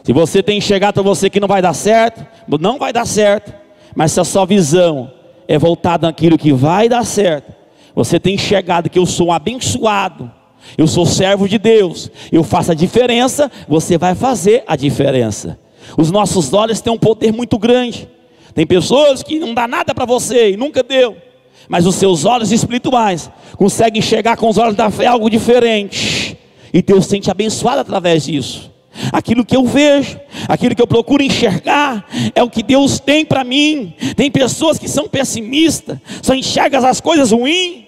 Se 0.02 0.12
você 0.12 0.42
tem 0.42 0.58
enxergado 0.58 0.94
para 0.94 1.02
você 1.02 1.28
que 1.28 1.40
não 1.40 1.48
vai 1.48 1.60
dar 1.60 1.74
certo, 1.74 2.26
não 2.60 2.78
vai 2.78 2.92
dar 2.92 3.06
certo. 3.06 3.52
Mas 3.94 4.12
se 4.12 4.20
a 4.20 4.24
sua 4.24 4.44
visão 4.44 5.12
é 5.46 5.58
voltada 5.58 6.06
naquilo 6.06 6.38
que 6.38 6.52
vai 6.52 6.88
dar 6.88 7.04
certo, 7.04 7.52
você 7.94 8.18
tem 8.18 8.34
enxergado 8.34 8.88
que 8.88 8.98
eu 8.98 9.06
sou 9.06 9.28
um 9.28 9.32
abençoado, 9.32 10.30
eu 10.78 10.86
sou 10.86 11.04
servo 11.04 11.48
de 11.48 11.58
Deus, 11.58 12.10
eu 12.30 12.44
faço 12.44 12.70
a 12.72 12.74
diferença, 12.74 13.50
você 13.68 13.98
vai 13.98 14.14
fazer 14.14 14.62
a 14.66 14.76
diferença. 14.76 15.58
Os 15.98 16.10
nossos 16.10 16.52
olhos 16.52 16.80
têm 16.80 16.92
um 16.92 16.98
poder 16.98 17.32
muito 17.32 17.58
grande. 17.58 18.08
Tem 18.54 18.66
pessoas 18.66 19.22
que 19.22 19.38
não 19.38 19.54
dá 19.54 19.66
nada 19.66 19.94
para 19.94 20.04
você 20.04 20.52
e 20.52 20.56
nunca 20.56 20.82
deu 20.82 21.16
mas 21.70 21.86
os 21.86 21.94
seus 21.94 22.24
olhos 22.24 22.50
espirituais 22.50 23.30
conseguem 23.56 24.00
enxergar 24.00 24.36
com 24.36 24.48
os 24.48 24.58
olhos 24.58 24.74
da 24.74 24.90
fé 24.90 25.06
algo 25.06 25.30
diferente, 25.30 26.36
e 26.74 26.82
Deus 26.82 27.06
sente 27.06 27.30
abençoado 27.30 27.80
através 27.80 28.24
disso. 28.24 28.69
Aquilo 29.12 29.44
que 29.44 29.56
eu 29.56 29.64
vejo, 29.64 30.20
aquilo 30.48 30.74
que 30.74 30.82
eu 30.82 30.86
procuro 30.86 31.22
enxergar, 31.22 32.06
é 32.34 32.42
o 32.42 32.50
que 32.50 32.62
Deus 32.62 33.00
tem 33.00 33.24
para 33.24 33.42
mim. 33.44 33.94
Tem 34.16 34.30
pessoas 34.30 34.78
que 34.78 34.88
são 34.88 35.08
pessimistas, 35.08 35.98
só 36.22 36.34
enxergam 36.34 36.84
as 36.84 37.00
coisas 37.00 37.32
ruins. 37.32 37.84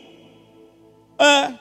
É. 1.19 1.53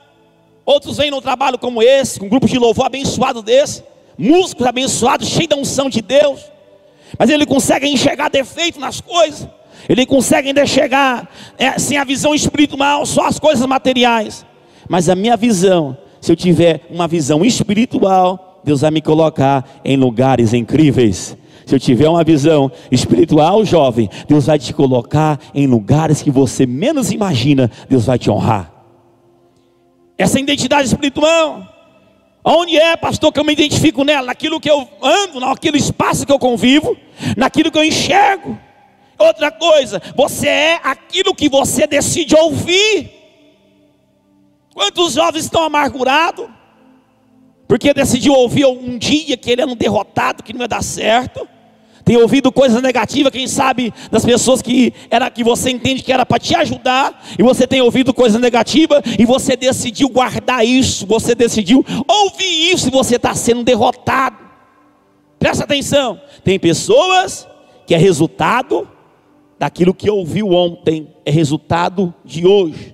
Outros 0.65 0.97
vêm 0.97 1.11
num 1.11 1.21
trabalho 1.21 1.57
como 1.57 1.81
esse, 1.81 2.19
com 2.19 2.25
um 2.25 2.29
grupo 2.29 2.47
de 2.47 2.57
louvor 2.57 2.85
abençoado 2.85 3.41
desse, 3.41 3.83
músicos 4.17 4.65
abençoados, 4.65 5.27
cheios 5.27 5.47
da 5.47 5.55
unção 5.55 5.89
de 5.89 6.01
Deus, 6.01 6.39
mas 7.17 7.29
ele 7.29 7.45
consegue 7.45 7.87
enxergar 7.87 8.29
defeito 8.29 8.79
nas 8.79 9.01
coisas. 9.01 9.47
Ele 9.89 10.05
consegue 10.05 10.49
ainda 10.49 10.65
chegar 10.65 11.29
é, 11.57 11.77
sem 11.79 11.97
a 11.97 12.03
visão 12.03 12.33
espiritual, 12.35 13.05
só 13.05 13.25
as 13.25 13.39
coisas 13.39 13.65
materiais. 13.65 14.45
Mas 14.87 15.09
a 15.09 15.15
minha 15.15 15.35
visão, 15.35 15.97
se 16.19 16.31
eu 16.31 16.35
tiver 16.35 16.81
uma 16.89 17.07
visão 17.07 17.43
espiritual, 17.43 18.50
Deus 18.63 18.81
vai 18.81 18.91
me 18.91 19.01
colocar 19.01 19.67
em 19.83 19.97
lugares 19.97 20.53
incríveis. 20.53 21.37
Se 21.65 21.75
eu 21.75 21.79
tiver 21.79 22.09
uma 22.09 22.23
visão 22.23 22.71
espiritual, 22.91 23.63
jovem, 23.63 24.09
Deus 24.27 24.45
vai 24.45 24.59
te 24.59 24.73
colocar 24.73 25.39
em 25.53 25.67
lugares 25.67 26.21
que 26.21 26.31
você 26.31 26.65
menos 26.65 27.11
imagina, 27.11 27.71
Deus 27.89 28.05
vai 28.05 28.17
te 28.17 28.29
honrar. 28.29 28.71
Essa 30.17 30.39
identidade 30.39 30.87
espiritual, 30.87 31.65
onde 32.43 32.77
é, 32.77 32.95
pastor, 32.97 33.31
que 33.31 33.39
eu 33.39 33.43
me 33.43 33.53
identifico 33.53 34.03
nela? 34.03 34.27
Naquilo 34.27 34.59
que 34.59 34.69
eu 34.69 34.87
ando, 35.01 35.39
naquele 35.39 35.77
espaço 35.77 36.25
que 36.25 36.31
eu 36.31 36.39
convivo, 36.39 36.95
naquilo 37.37 37.71
que 37.71 37.77
eu 37.77 37.83
enxergo. 37.83 38.57
Outra 39.17 39.51
coisa, 39.51 40.01
você 40.15 40.47
é 40.47 40.79
aquilo 40.83 41.35
que 41.35 41.47
você 41.47 41.85
decide 41.85 42.35
ouvir. 42.35 43.11
Quantos 44.73 45.13
jovens 45.13 45.45
estão 45.45 45.63
amargurados? 45.63 46.47
Porque 47.71 47.93
decidiu 47.93 48.33
ouvir 48.33 48.65
um 48.65 48.97
dia 48.97 49.37
que 49.37 49.49
ele 49.49 49.61
é 49.61 49.65
um 49.65 49.77
derrotado, 49.77 50.43
que 50.43 50.51
não 50.51 50.59
vai 50.59 50.67
dar 50.67 50.83
certo. 50.83 51.47
Tem 52.03 52.17
ouvido 52.17 52.51
coisas 52.51 52.83
negativas, 52.83 53.31
quem 53.31 53.47
sabe, 53.47 53.93
das 54.11 54.25
pessoas 54.25 54.61
que 54.61 54.93
era 55.09 55.29
que 55.29 55.41
você 55.41 55.69
entende 55.69 56.03
que 56.03 56.11
era 56.11 56.25
para 56.25 56.37
te 56.37 56.53
ajudar, 56.53 57.23
e 57.39 57.41
você 57.41 57.65
tem 57.65 57.79
ouvido 57.79 58.13
coisas 58.13 58.41
negativas, 58.41 59.01
e 59.17 59.23
você 59.23 59.55
decidiu 59.55 60.09
guardar 60.09 60.65
isso, 60.65 61.07
você 61.07 61.33
decidiu 61.33 61.81
ouvir 62.09 62.73
isso, 62.73 62.89
e 62.89 62.91
você 62.91 63.15
está 63.15 63.33
sendo 63.33 63.63
derrotado. 63.63 64.35
Presta 65.39 65.63
atenção, 65.63 66.19
tem 66.43 66.59
pessoas 66.59 67.47
que 67.87 67.95
é 67.95 67.97
resultado 67.97 68.85
daquilo 69.57 69.93
que 69.93 70.11
ouviu 70.11 70.49
ontem 70.49 71.07
é 71.25 71.31
resultado 71.31 72.13
de 72.25 72.45
hoje. 72.45 72.93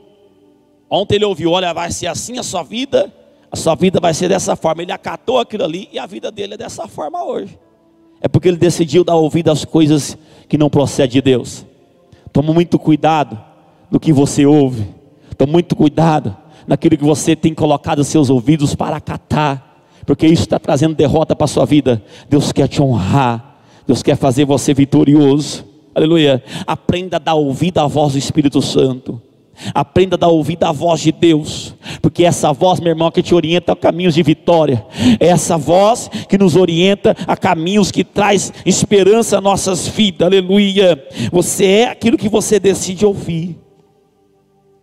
Ontem 0.87 1.15
ele 1.15 1.25
ouviu: 1.25 1.49
olha, 1.49 1.73
vai 1.73 1.91
ser 1.91 2.05
assim 2.05 2.37
a 2.37 2.43
sua 2.43 2.61
vida, 2.61 3.11
a 3.51 3.55
sua 3.55 3.75
vida 3.75 3.99
vai 3.99 4.13
ser 4.13 4.29
dessa 4.29 4.55
forma. 4.55 4.81
Ele 4.81 4.91
acatou 4.91 5.39
aquilo 5.39 5.63
ali 5.63 5.87
e 5.91 5.99
a 5.99 6.05
vida 6.05 6.31
dele 6.31 6.55
é 6.55 6.57
dessa 6.57 6.87
forma 6.87 7.23
hoje. 7.23 7.57
É 8.21 8.27
porque 8.27 8.47
ele 8.47 8.57
decidiu 8.57 9.03
dar 9.03 9.15
ouvido 9.15 9.51
às 9.51 9.63
coisas 9.63 10.17
que 10.49 10.57
não 10.57 10.69
procedem 10.69 11.13
de 11.13 11.21
Deus. 11.21 11.65
Toma 12.31 12.53
muito 12.53 12.77
cuidado 12.77 13.39
no 13.89 13.99
que 13.99 14.11
você 14.11 14.45
ouve. 14.45 14.85
Toma 15.37 15.53
muito 15.53 15.75
cuidado 15.75 16.35
naquilo 16.65 16.97
que 16.97 17.03
você 17.03 17.35
tem 17.35 17.53
colocado 17.53 18.03
seus 18.03 18.29
ouvidos 18.29 18.75
para 18.75 18.97
acatar. 18.97 19.63
Porque 20.05 20.25
isso 20.25 20.43
está 20.43 20.59
trazendo 20.59 20.95
derrota 20.95 21.35
para 21.35 21.45
a 21.45 21.47
sua 21.47 21.65
vida. 21.65 22.03
Deus 22.29 22.51
quer 22.51 22.67
te 22.67 22.81
honrar. 22.81 23.59
Deus 23.85 24.03
quer 24.03 24.17
fazer 24.17 24.45
você 24.45 24.73
vitorioso. 24.73 25.65
Aleluia. 25.93 26.43
Aprenda 26.65 27.17
a 27.17 27.19
dar 27.19 27.35
ouvido 27.35 27.79
à 27.79 27.87
voz 27.87 28.13
do 28.13 28.19
Espírito 28.19 28.61
Santo. 28.61 29.21
Aprenda 29.73 30.15
a 30.15 30.17
dar 30.17 30.27
ouvido 30.27 30.63
à 30.63 30.71
voz 30.71 31.01
de 31.01 31.11
Deus, 31.11 31.75
porque 32.01 32.23
essa 32.23 32.53
voz, 32.53 32.79
meu 32.79 32.89
irmão, 32.89 33.11
que 33.11 33.23
te 33.23 33.33
orienta 33.33 33.73
a 33.73 33.75
caminhos 33.75 34.13
de 34.13 34.23
vitória, 34.23 34.85
é 35.19 35.27
essa 35.27 35.57
voz 35.57 36.09
que 36.29 36.37
nos 36.37 36.55
orienta 36.55 37.15
a 37.25 37.35
caminhos 37.35 37.91
que 37.91 38.03
traz 38.03 38.53
esperança 38.65 39.37
às 39.37 39.43
nossas 39.43 39.87
vidas, 39.87 40.27
aleluia. 40.27 41.03
Você 41.31 41.65
é 41.65 41.87
aquilo 41.89 42.17
que 42.17 42.29
você 42.29 42.59
decide 42.59 43.05
ouvir. 43.05 43.59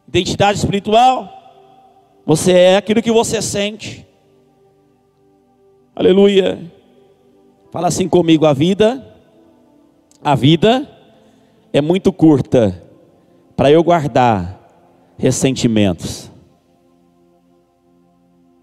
Identidade 0.09 0.59
espiritual, 0.59 1.28
você 2.26 2.52
é 2.52 2.76
aquilo 2.76 3.02
que 3.02 3.12
você 3.12 3.43
sente, 3.43 4.07
aleluia. 5.95 6.71
Fala 7.71 7.88
assim 7.88 8.09
comigo: 8.09 8.47
a 8.47 8.52
vida, 8.52 9.04
a 10.23 10.35
vida 10.35 10.88
é 11.73 11.81
muito 11.81 12.12
curta 12.12 12.81
para 13.57 13.71
eu 13.71 13.83
guardar 13.83 14.63
ressentimentos. 15.16 16.30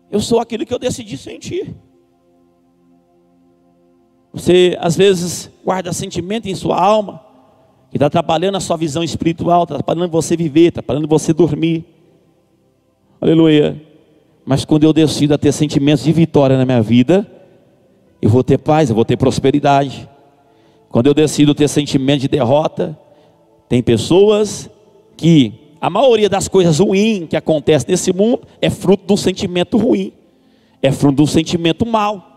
Eu 0.09 0.19
sou 0.19 0.39
aquilo 0.39 0.65
que 0.65 0.73
eu 0.73 0.79
decidi 0.79 1.17
sentir. 1.17 1.73
Você 4.33 4.77
às 4.79 4.95
vezes 4.95 5.49
guarda 5.63 5.93
sentimento 5.93 6.47
em 6.47 6.55
sua 6.55 6.81
alma, 6.81 7.23
que 7.89 7.97
está 7.97 8.09
trabalhando 8.09 8.55
a 8.55 8.61
sua 8.61 8.77
visão 8.77 9.03
espiritual, 9.03 9.63
está 9.63 9.75
trabalhando 9.75 10.11
você 10.11 10.35
viver, 10.35 10.69
está 10.69 10.81
trabalhando 10.81 11.07
você 11.07 11.33
dormir. 11.33 11.85
Aleluia. 13.19 13.81
Mas 14.45 14.65
quando 14.65 14.83
eu 14.83 14.93
decido 14.93 15.33
a 15.33 15.37
ter 15.37 15.51
sentimentos 15.51 16.03
de 16.03 16.11
vitória 16.11 16.57
na 16.57 16.65
minha 16.65 16.81
vida, 16.81 17.29
eu 18.21 18.29
vou 18.29 18.43
ter 18.43 18.57
paz, 18.57 18.89
eu 18.89 18.95
vou 18.95 19.05
ter 19.05 19.17
prosperidade. 19.17 20.09
Quando 20.89 21.07
eu 21.07 21.13
decido 21.13 21.55
ter 21.55 21.67
sentimento 21.67 22.21
de 22.21 22.27
derrota, 22.27 22.97
tem 23.69 23.81
pessoas 23.81 24.69
que 25.15 25.60
a 25.81 25.89
maioria 25.89 26.29
das 26.29 26.47
coisas 26.47 26.77
ruins 26.77 27.27
que 27.27 27.35
acontecem 27.35 27.89
nesse 27.89 28.13
mundo 28.13 28.43
é 28.61 28.69
fruto 28.69 29.07
de 29.07 29.13
um 29.13 29.17
sentimento 29.17 29.79
ruim, 29.79 30.13
é 30.79 30.91
fruto 30.91 31.15
de 31.15 31.21
um 31.23 31.27
sentimento 31.27 31.87
mal. 31.87 32.27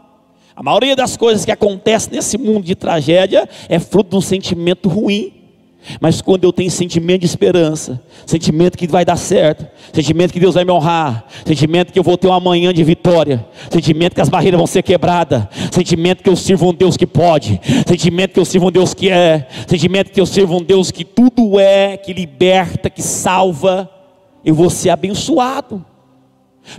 A 0.56 0.62
maioria 0.62 0.96
das 0.96 1.14
coisas 1.14 1.44
que 1.44 1.52
acontecem 1.52 2.14
nesse 2.14 2.38
mundo 2.38 2.64
de 2.64 2.74
tragédia 2.74 3.46
é 3.68 3.78
fruto 3.78 4.10
de 4.10 4.16
um 4.16 4.20
sentimento 4.22 4.88
ruim. 4.88 5.43
Mas 6.00 6.22
quando 6.22 6.44
eu 6.44 6.52
tenho 6.52 6.70
sentimento 6.70 7.20
de 7.20 7.26
esperança, 7.26 8.00
sentimento 8.26 8.76
que 8.76 8.86
vai 8.86 9.04
dar 9.04 9.16
certo, 9.16 9.66
sentimento 9.92 10.32
que 10.32 10.40
Deus 10.40 10.54
vai 10.54 10.64
me 10.64 10.70
honrar, 10.70 11.26
sentimento 11.44 11.92
que 11.92 11.98
eu 11.98 12.02
vou 12.02 12.16
ter 12.16 12.26
uma 12.26 12.40
manhã 12.40 12.72
de 12.72 12.82
vitória, 12.82 13.44
sentimento 13.70 14.14
que 14.14 14.20
as 14.20 14.28
barreiras 14.28 14.58
vão 14.58 14.66
ser 14.66 14.82
quebradas, 14.82 15.44
sentimento 15.70 16.22
que 16.22 16.28
eu 16.28 16.36
sirvo 16.36 16.70
um 16.70 16.74
Deus 16.74 16.96
que 16.96 17.06
pode, 17.06 17.60
sentimento 17.86 18.32
que 18.32 18.40
eu 18.40 18.44
sirvo 18.44 18.68
um 18.68 18.72
Deus 18.72 18.94
que 18.94 19.10
é, 19.10 19.46
sentimento 19.66 20.10
que 20.10 20.20
eu 20.20 20.26
sirvo 20.26 20.56
um 20.56 20.62
Deus 20.62 20.90
que 20.90 21.04
tudo 21.04 21.58
é, 21.58 21.96
que 21.96 22.12
liberta, 22.12 22.88
que 22.88 23.02
salva, 23.02 23.90
eu 24.44 24.54
vou 24.54 24.70
ser 24.70 24.90
abençoado. 24.90 25.84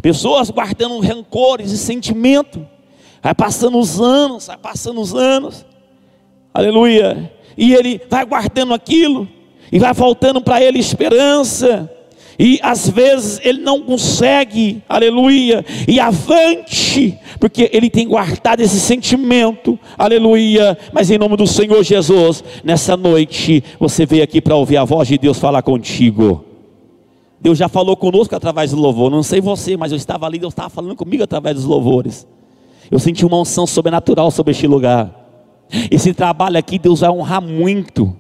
Pessoas 0.02 0.50
guardando 0.50 1.00
rancores 1.00 1.72
e 1.72 1.78
sentimento, 1.78 2.66
vai 3.22 3.36
passando 3.36 3.78
os 3.78 4.02
anos, 4.02 4.48
vai 4.48 4.58
passando 4.58 5.00
os 5.00 5.14
anos. 5.14 5.64
aleluia. 6.52 7.35
E 7.58 7.74
ele 7.74 8.02
vai 8.10 8.26
guardando 8.26 8.74
aquilo, 8.74 9.28
e 9.72 9.80
vai 9.80 9.94
faltando 9.94 10.42
para 10.42 10.62
ele 10.62 10.80
esperança, 10.80 11.90
e 12.38 12.60
às 12.62 12.90
vezes 12.90 13.40
ele 13.44 13.62
não 13.62 13.82
consegue, 13.82 14.84
aleluia, 14.90 15.66
e 15.88 16.00
avante, 16.00 17.18
porque 17.40 17.70
ele 17.72 17.90
tem 17.90 18.08
guardado 18.08 18.60
esse 18.60 18.80
sentimento, 18.80 19.80
aleluia. 19.98 20.78
Mas 20.92 21.10
em 21.10 21.18
nome 21.18 21.38
do 21.38 21.48
Senhor 21.48 21.82
Jesus, 21.82 22.44
nessa 22.64 22.98
noite, 22.98 23.64
você 23.80 24.06
veio 24.06 24.24
aqui 24.24 24.42
para 24.42 24.56
ouvir 24.56 24.78
a 24.78 24.84
voz 24.84 25.08
de 25.08 25.18
Deus 25.18 25.40
falar 25.40 25.62
contigo. 25.62 26.44
Deus 27.40 27.58
já 27.58 27.70
falou 27.70 27.96
conosco 27.96 28.36
através 28.36 28.72
do 28.72 28.78
louvor, 28.78 29.10
não 29.10 29.24
sei 29.24 29.40
você, 29.40 29.78
mas 29.78 29.92
eu 29.92 29.98
estava 29.98 30.26
ali, 30.26 30.38
Deus 30.38 30.52
estava 30.52 30.70
falando 30.70 30.96
comigo 30.96 31.24
através 31.24 31.56
dos 31.56 31.66
louvores. 31.66 32.28
Eu 32.92 33.00
senti 33.00 33.26
uma 33.26 33.40
unção 33.40 33.66
sobrenatural 33.66 34.30
sobre 34.30 34.52
este 34.52 34.68
lugar. 34.68 35.25
Esse 35.92 36.14
trabalho 36.14 36.58
aqui, 36.58 36.78
Deus 36.78 37.00
vai 37.02 37.10
honrar 37.10 37.42
muito. 37.42 38.16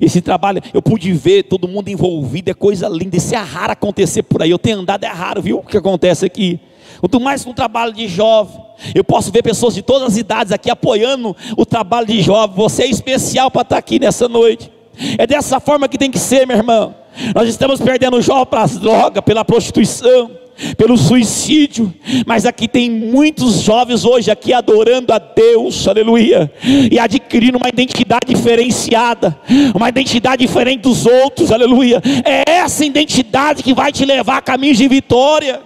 Esse 0.00 0.20
trabalho, 0.20 0.62
eu 0.74 0.82
pude 0.82 1.12
ver 1.12 1.44
todo 1.44 1.66
mundo 1.66 1.88
envolvido, 1.88 2.50
é 2.50 2.54
coisa 2.54 2.88
linda. 2.88 3.16
Isso 3.16 3.34
é 3.34 3.38
raro 3.38 3.72
acontecer 3.72 4.22
por 4.22 4.42
aí. 4.42 4.50
Eu 4.50 4.58
tenho 4.58 4.80
andado, 4.80 5.04
é 5.04 5.08
raro, 5.08 5.40
viu? 5.40 5.58
O 5.58 5.62
que 5.62 5.76
acontece 5.76 6.24
aqui. 6.24 6.60
Quanto 7.00 7.18
mais 7.18 7.46
um 7.46 7.54
trabalho 7.54 7.92
de 7.92 8.06
jovem, 8.06 8.60
eu 8.94 9.02
posso 9.02 9.32
ver 9.32 9.42
pessoas 9.42 9.74
de 9.74 9.80
todas 9.80 10.08
as 10.08 10.16
idades 10.18 10.52
aqui 10.52 10.70
apoiando 10.70 11.34
o 11.56 11.64
trabalho 11.64 12.06
de 12.06 12.20
jovem. 12.20 12.56
Você 12.56 12.82
é 12.82 12.86
especial 12.86 13.50
para 13.50 13.62
estar 13.62 13.78
aqui 13.78 13.98
nessa 13.98 14.28
noite. 14.28 14.70
É 15.16 15.26
dessa 15.26 15.58
forma 15.60 15.88
que 15.88 15.96
tem 15.96 16.10
que 16.10 16.18
ser, 16.18 16.46
meu 16.46 16.58
irmão. 16.58 16.94
Nós 17.34 17.48
estamos 17.48 17.80
perdendo 17.80 18.20
jovem 18.20 18.46
para 18.46 18.62
as 18.62 18.76
drogas, 18.76 19.24
pela 19.24 19.44
prostituição 19.44 20.39
pelo 20.76 20.96
suicídio, 20.96 21.92
mas 22.26 22.46
aqui 22.46 22.68
tem 22.68 22.90
muitos 22.90 23.62
jovens 23.62 24.04
hoje 24.04 24.30
aqui 24.30 24.52
adorando 24.52 25.12
a 25.12 25.18
Deus, 25.18 25.86
aleluia, 25.86 26.52
e 26.90 26.98
adquirindo 26.98 27.58
uma 27.58 27.68
identidade 27.68 28.26
diferenciada, 28.26 29.38
uma 29.74 29.88
identidade 29.88 30.44
diferente 30.44 30.82
dos 30.82 31.06
outros, 31.06 31.50
aleluia. 31.52 32.02
É 32.24 32.50
essa 32.50 32.84
identidade 32.84 33.62
que 33.62 33.74
vai 33.74 33.92
te 33.92 34.04
levar 34.04 34.38
a 34.38 34.42
caminhos 34.42 34.78
de 34.78 34.88
vitória. 34.88 35.62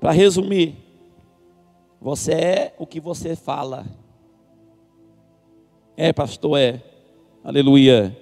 Para 0.00 0.12
resumir, 0.12 0.76
você 2.00 2.32
é 2.32 2.74
o 2.78 2.86
que 2.86 3.00
você 3.00 3.34
fala. 3.34 3.84
É, 5.96 6.12
pastor, 6.12 6.58
é. 6.58 6.80
Aleluia. 7.42 8.16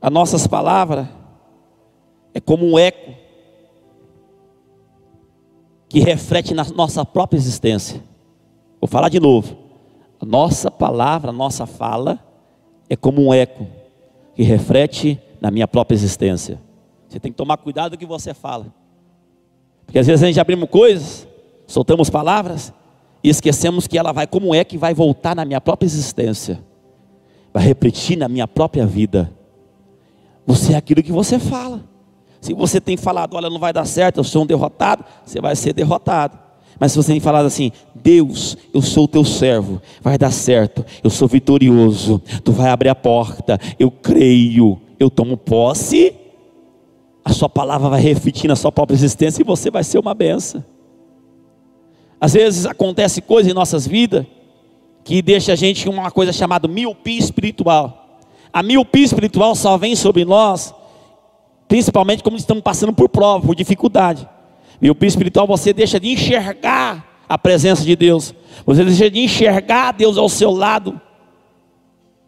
As 0.00 0.10
nossas 0.10 0.46
palavras 0.46 1.06
é 2.32 2.40
como 2.40 2.64
um 2.64 2.78
eco 2.78 3.12
que 5.88 6.00
reflete 6.00 6.54
na 6.54 6.64
nossa 6.64 7.04
própria 7.04 7.36
existência. 7.36 8.02
Vou 8.80 8.88
falar 8.88 9.08
de 9.08 9.20
novo. 9.20 9.56
A 10.20 10.24
nossa 10.24 10.70
palavra, 10.70 11.30
a 11.30 11.32
nossa 11.32 11.66
fala 11.66 12.18
é 12.88 12.96
como 12.96 13.26
um 13.26 13.34
eco 13.34 13.66
que 14.34 14.42
reflete 14.42 15.20
na 15.40 15.50
minha 15.50 15.66
própria 15.66 15.96
existência. 15.96 16.60
Você 17.08 17.18
tem 17.18 17.32
que 17.32 17.36
tomar 17.36 17.56
cuidado 17.56 17.92
do 17.92 17.98
que 17.98 18.06
você 18.06 18.32
fala. 18.32 18.72
Porque 19.84 19.98
às 19.98 20.06
vezes 20.06 20.22
a 20.22 20.26
gente 20.26 20.38
abrimos 20.38 20.70
coisas, 20.70 21.26
soltamos 21.66 22.08
palavras 22.08 22.72
e 23.22 23.28
esquecemos 23.28 23.86
que 23.86 23.98
ela 23.98 24.12
vai 24.12 24.26
como 24.26 24.50
um 24.50 24.54
eco 24.54 24.74
e 24.74 24.78
vai 24.78 24.94
voltar 24.94 25.34
na 25.34 25.44
minha 25.44 25.60
própria 25.60 25.86
existência. 25.86 26.62
Vai 27.52 27.64
repetir 27.64 28.16
na 28.16 28.28
minha 28.28 28.46
própria 28.46 28.86
vida. 28.86 29.32
Você 30.50 30.72
é 30.72 30.76
aquilo 30.76 31.00
que 31.00 31.12
você 31.12 31.38
fala. 31.38 31.84
Se 32.40 32.52
você 32.52 32.80
tem 32.80 32.96
falado, 32.96 33.34
olha, 33.34 33.48
não 33.48 33.60
vai 33.60 33.72
dar 33.72 33.84
certo, 33.84 34.18
eu 34.18 34.24
sou 34.24 34.42
um 34.42 34.46
derrotado, 34.46 35.04
você 35.24 35.40
vai 35.40 35.54
ser 35.54 35.72
derrotado. 35.72 36.36
Mas 36.78 36.90
se 36.90 36.98
você 36.98 37.12
tem 37.12 37.20
falado 37.20 37.46
assim, 37.46 37.70
Deus, 37.94 38.56
eu 38.74 38.82
sou 38.82 39.04
o 39.04 39.08
teu 39.08 39.24
servo, 39.24 39.80
vai 40.00 40.18
dar 40.18 40.32
certo, 40.32 40.84
eu 41.04 41.10
sou 41.10 41.28
vitorioso, 41.28 42.20
tu 42.42 42.50
vai 42.50 42.70
abrir 42.70 42.88
a 42.88 42.94
porta, 42.96 43.60
eu 43.78 43.92
creio, 43.92 44.80
eu 44.98 45.08
tomo 45.08 45.36
posse, 45.36 46.16
a 47.24 47.32
sua 47.32 47.48
palavra 47.48 47.88
vai 47.88 48.00
refletir 48.00 48.48
na 48.48 48.56
sua 48.56 48.72
própria 48.72 48.96
existência 48.96 49.42
e 49.42 49.44
você 49.44 49.70
vai 49.70 49.84
ser 49.84 50.00
uma 50.00 50.14
benção. 50.14 50.64
Às 52.20 52.32
vezes 52.32 52.66
acontece 52.66 53.20
coisa 53.20 53.48
em 53.48 53.54
nossas 53.54 53.86
vidas 53.86 54.26
que 55.04 55.22
deixa 55.22 55.52
a 55.52 55.56
gente 55.56 55.88
uma 55.88 56.10
coisa 56.10 56.32
chamada 56.32 56.66
miopia 56.66 57.18
espiritual. 57.18 57.99
A 58.52 58.62
miopia 58.62 59.04
espiritual 59.04 59.54
só 59.54 59.76
vem 59.76 59.94
sobre 59.94 60.24
nós, 60.24 60.74
principalmente 61.68 62.22
quando 62.22 62.38
estamos 62.38 62.62
passando 62.62 62.92
por 62.92 63.08
prova, 63.08 63.46
por 63.46 63.54
dificuldade. 63.54 64.28
Miopia 64.80 65.08
espiritual 65.08 65.46
você 65.46 65.72
deixa 65.72 66.00
de 66.00 66.10
enxergar 66.10 67.24
a 67.28 67.38
presença 67.38 67.84
de 67.84 67.94
Deus, 67.94 68.34
você 68.66 68.84
deixa 68.84 69.08
de 69.10 69.20
enxergar 69.20 69.92
Deus 69.92 70.18
ao 70.18 70.28
seu 70.28 70.50
lado. 70.50 71.00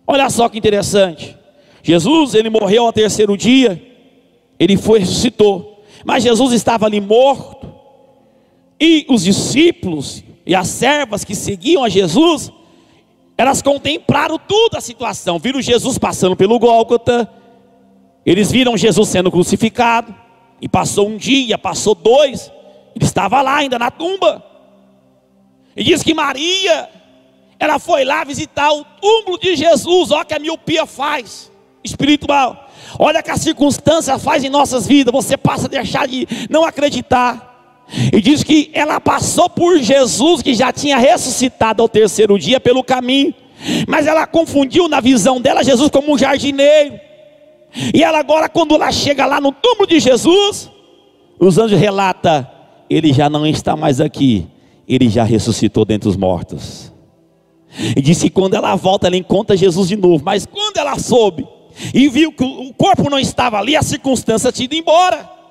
Olha 0.06 0.30
só 0.30 0.48
que 0.48 0.58
interessante. 0.58 1.36
Jesus, 1.82 2.34
ele 2.34 2.48
morreu 2.48 2.86
ao 2.86 2.92
terceiro 2.92 3.36
dia, 3.36 3.82
ele 4.58 4.76
foi 4.76 5.00
ressuscitou, 5.00 5.82
mas 6.04 6.22
Jesus 6.22 6.52
estava 6.52 6.86
ali 6.86 7.00
morto, 7.00 7.72
e 8.80 9.06
os 9.08 9.24
discípulos 9.24 10.22
e 10.44 10.54
as 10.54 10.68
servas 10.68 11.24
que 11.24 11.34
seguiam 11.34 11.84
a 11.84 11.88
Jesus, 11.88 12.52
elas 13.42 13.60
contemplaram 13.60 14.38
tudo 14.38 14.76
a 14.76 14.80
situação, 14.80 15.36
viram 15.36 15.60
Jesus 15.60 15.98
passando 15.98 16.36
pelo 16.36 16.60
Gólgota, 16.60 17.28
eles 18.24 18.52
viram 18.52 18.76
Jesus 18.76 19.08
sendo 19.08 19.32
crucificado, 19.32 20.14
e 20.60 20.68
passou 20.68 21.08
um 21.08 21.16
dia, 21.16 21.58
passou 21.58 21.92
dois, 21.92 22.52
ele 22.94 23.04
estava 23.04 23.42
lá 23.42 23.56
ainda 23.56 23.80
na 23.80 23.90
tumba, 23.90 24.44
e 25.74 25.82
diz 25.82 26.04
que 26.04 26.14
Maria, 26.14 26.88
ela 27.58 27.80
foi 27.80 28.04
lá 28.04 28.22
visitar 28.22 28.72
o 28.72 28.84
túmulo 29.00 29.36
de 29.40 29.56
Jesus, 29.56 30.12
olha 30.12 30.24
que 30.24 30.34
a 30.34 30.38
miopia 30.38 30.86
faz, 30.86 31.50
espiritual, 31.82 32.70
olha 32.96 33.24
que 33.24 33.30
a 33.32 33.36
circunstância 33.36 34.20
faz 34.20 34.44
em 34.44 34.50
nossas 34.50 34.86
vidas, 34.86 35.12
você 35.12 35.36
passa 35.36 35.66
a 35.66 35.68
deixar 35.68 36.06
de 36.06 36.28
não 36.48 36.64
acreditar, 36.64 37.51
e 38.12 38.20
diz 38.20 38.42
que 38.42 38.70
ela 38.72 38.98
passou 39.00 39.50
por 39.50 39.78
Jesus, 39.78 40.42
que 40.42 40.54
já 40.54 40.72
tinha 40.72 40.96
ressuscitado 40.96 41.82
ao 41.82 41.88
terceiro 41.88 42.38
dia 42.38 42.58
pelo 42.58 42.82
caminho. 42.82 43.34
Mas 43.86 44.06
ela 44.06 44.26
confundiu 44.26 44.88
na 44.88 45.00
visão 45.00 45.40
dela 45.40 45.62
Jesus 45.62 45.90
como 45.90 46.12
um 46.12 46.18
jardineiro. 46.18 46.98
E 47.94 48.02
ela 48.02 48.18
agora, 48.18 48.48
quando 48.48 48.74
ela 48.74 48.90
chega 48.90 49.26
lá 49.26 49.40
no 49.40 49.52
túmulo 49.52 49.86
de 49.86 50.00
Jesus, 50.00 50.70
os 51.38 51.58
anjos 51.58 51.78
relata, 51.78 52.50
ele 52.88 53.12
já 53.12 53.28
não 53.28 53.46
está 53.46 53.76
mais 53.76 54.00
aqui, 54.00 54.46
ele 54.88 55.08
já 55.08 55.24
ressuscitou 55.24 55.84
dentre 55.84 56.08
os 56.08 56.16
mortos. 56.16 56.92
E 57.96 58.00
disse 58.00 58.24
que 58.24 58.30
quando 58.30 58.54
ela 58.54 58.74
volta, 58.74 59.06
ela 59.06 59.16
encontra 59.16 59.56
Jesus 59.56 59.88
de 59.88 59.96
novo. 59.96 60.22
Mas 60.24 60.44
quando 60.44 60.76
ela 60.76 60.98
soube 60.98 61.46
e 61.94 62.08
viu 62.08 62.32
que 62.32 62.44
o 62.44 62.72
corpo 62.74 63.08
não 63.08 63.18
estava 63.18 63.58
ali, 63.58 63.76
a 63.76 63.82
circunstância 63.82 64.52
tinha 64.52 64.64
ido 64.64 64.74
embora. 64.74 65.41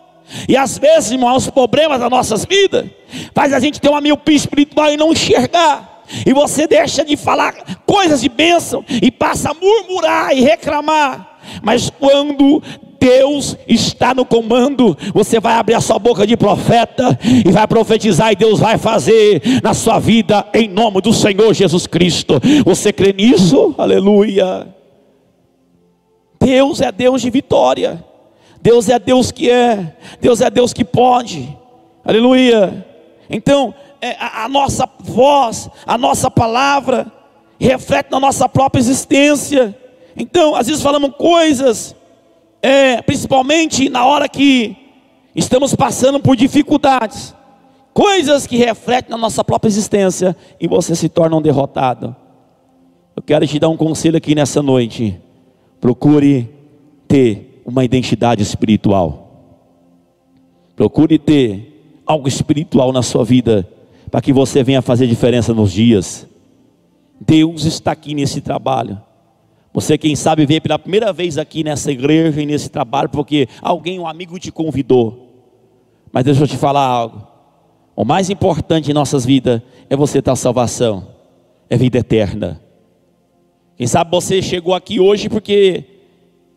E 0.47 0.55
às 0.55 0.77
vezes, 0.77 1.12
irmão, 1.12 1.36
os 1.36 1.49
problemas 1.49 1.99
das 1.99 2.10
nossas 2.10 2.45
vidas 2.45 2.86
faz 3.34 3.53
a 3.53 3.60
gente 3.60 3.79
ter 3.79 3.89
uma 3.89 4.01
miopia 4.01 4.36
espiritual 4.36 4.91
e 4.91 4.97
não 4.97 5.12
enxergar. 5.12 6.03
E 6.25 6.34
você 6.34 6.67
deixa 6.67 7.03
de 7.03 7.15
falar 7.15 7.53
coisas 7.86 8.21
de 8.21 8.29
bênção 8.29 8.84
e 8.89 9.12
passa 9.12 9.51
a 9.51 9.53
murmurar 9.53 10.36
e 10.36 10.41
reclamar. 10.41 11.39
Mas 11.62 11.89
quando 11.89 12.62
Deus 12.99 13.57
está 13.67 14.13
no 14.13 14.23
comando, 14.23 14.95
você 15.13 15.39
vai 15.39 15.53
abrir 15.53 15.73
a 15.73 15.81
sua 15.81 15.97
boca 15.97 16.27
de 16.27 16.38
profeta 16.38 17.17
e 17.23 17.51
vai 17.51 17.65
profetizar, 17.65 18.31
e 18.31 18.36
Deus 18.36 18.60
vai 18.60 18.77
fazer 18.77 19.41
na 19.63 19.73
sua 19.73 19.97
vida, 19.97 20.45
em 20.53 20.67
nome 20.67 21.01
do 21.01 21.12
Senhor 21.12 21.51
Jesus 21.53 21.88
Cristo. 21.88 22.39
Você 22.63 22.93
crê 22.93 23.12
nisso? 23.12 23.73
Aleluia. 23.77 24.67
Deus 26.39 26.81
é 26.81 26.91
Deus 26.91 27.21
de 27.21 27.29
vitória. 27.29 28.03
Deus 28.62 28.89
é 28.89 29.00
Deus 29.00 29.32
que 29.32 29.50
é, 29.50 29.95
Deus 30.19 30.39
é 30.39 30.50
Deus 30.50 30.71
que 30.71 30.86
pode, 30.86 31.58
aleluia. 32.06 32.86
Então, 33.30 33.74
é, 34.00 34.15
a, 34.19 34.45
a 34.45 34.50
nossa 34.50 34.88
voz, 35.00 35.69
a 35.86 35.97
nossa 35.97 36.30
palavra, 36.30 37.12
reflete 37.60 38.12
na 38.12 38.19
nossa 38.19 38.47
própria 38.47 38.80
existência. 38.80 39.76
Então, 40.15 40.56
às 40.56 40.67
vezes 40.67 40.82
falamos 40.82 41.15
coisas, 41.17 41.95
é, 42.62 43.02
principalmente 43.02 43.89
na 43.89 44.06
hora 44.06 44.30
que 44.30 44.76
estamos 45.36 45.74
passando 45.74 46.19
por 46.19 46.36
dificuldades, 46.36 47.34
coisas 47.93 48.45
que 48.45 48.58
refletem 48.58 49.12
na 49.12 49.17
nossa 49.17 49.43
própria 49.43 49.69
existência 49.69 50.36
e 50.60 50.67
você 50.67 50.95
se 50.95 51.10
torna 51.10 51.36
um 51.36 51.41
derrotado. 51.41 52.15
Eu 53.15 53.24
quero 53.24 53.45
te 53.47 53.60
dar 53.60 53.69
um 53.69 53.78
conselho 53.78 54.17
aqui 54.17 54.36
nessa 54.36 54.62
noite. 54.62 55.19
Procure 55.80 56.50
ter 57.08 57.50
uma 57.71 57.86
identidade 57.86 58.43
espiritual. 58.43 59.29
Procure 60.75 61.17
ter 61.17 62.01
algo 62.05 62.27
espiritual 62.27 62.91
na 62.91 63.01
sua 63.01 63.23
vida, 63.23 63.67
para 64.10 64.21
que 64.21 64.34
você 64.34 64.62
venha 64.62 64.81
fazer 64.81 65.07
diferença 65.07 65.53
nos 65.53 65.71
dias. 65.71 66.27
Deus 67.19 67.63
está 67.63 67.93
aqui 67.93 68.13
nesse 68.13 68.41
trabalho. 68.41 69.01
Você, 69.73 69.97
quem 69.97 70.15
sabe, 70.15 70.45
veio 70.45 70.62
pela 70.62 70.77
primeira 70.77 71.13
vez 71.13 71.38
aqui 71.38 71.63
nessa 71.63 71.91
igreja 71.91 72.41
e 72.41 72.45
nesse 72.45 72.69
trabalho, 72.69 73.07
porque 73.07 73.47
alguém, 73.62 73.99
um 73.99 74.07
amigo, 74.07 74.38
te 74.38 74.51
convidou. 74.51 75.29
Mas 76.12 76.25
deixa 76.25 76.43
eu 76.43 76.47
te 76.47 76.57
falar 76.57 76.86
algo. 76.86 77.25
O 77.95 78.03
mais 78.03 78.29
importante 78.29 78.91
em 78.91 78.93
nossas 78.93 79.25
vidas 79.25 79.62
é 79.89 79.95
você 79.95 80.21
ter 80.21 80.36
salvação, 80.36 81.07
é 81.69 81.77
vida 81.77 81.99
eterna. 81.99 82.62
Quem 83.77 83.88
sabe 83.88 84.12
você 84.12 84.41
chegou 84.41 84.73
aqui 84.73 84.99
hoje 84.99 85.29
porque 85.29 85.90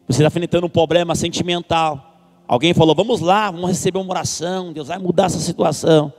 você 0.06 0.22
está 0.22 0.26
enfrentando 0.26 0.66
um 0.66 0.70
problema 0.70 1.14
sentimental. 1.14 2.14
Alguém 2.46 2.74
falou: 2.74 2.94
vamos 2.94 3.20
lá, 3.20 3.50
vamos 3.50 3.68
receber 3.68 3.98
uma 3.98 4.10
oração, 4.10 4.72
Deus 4.72 4.88
vai 4.88 4.98
mudar 4.98 5.26
essa 5.26 5.38
situação. 5.38 6.12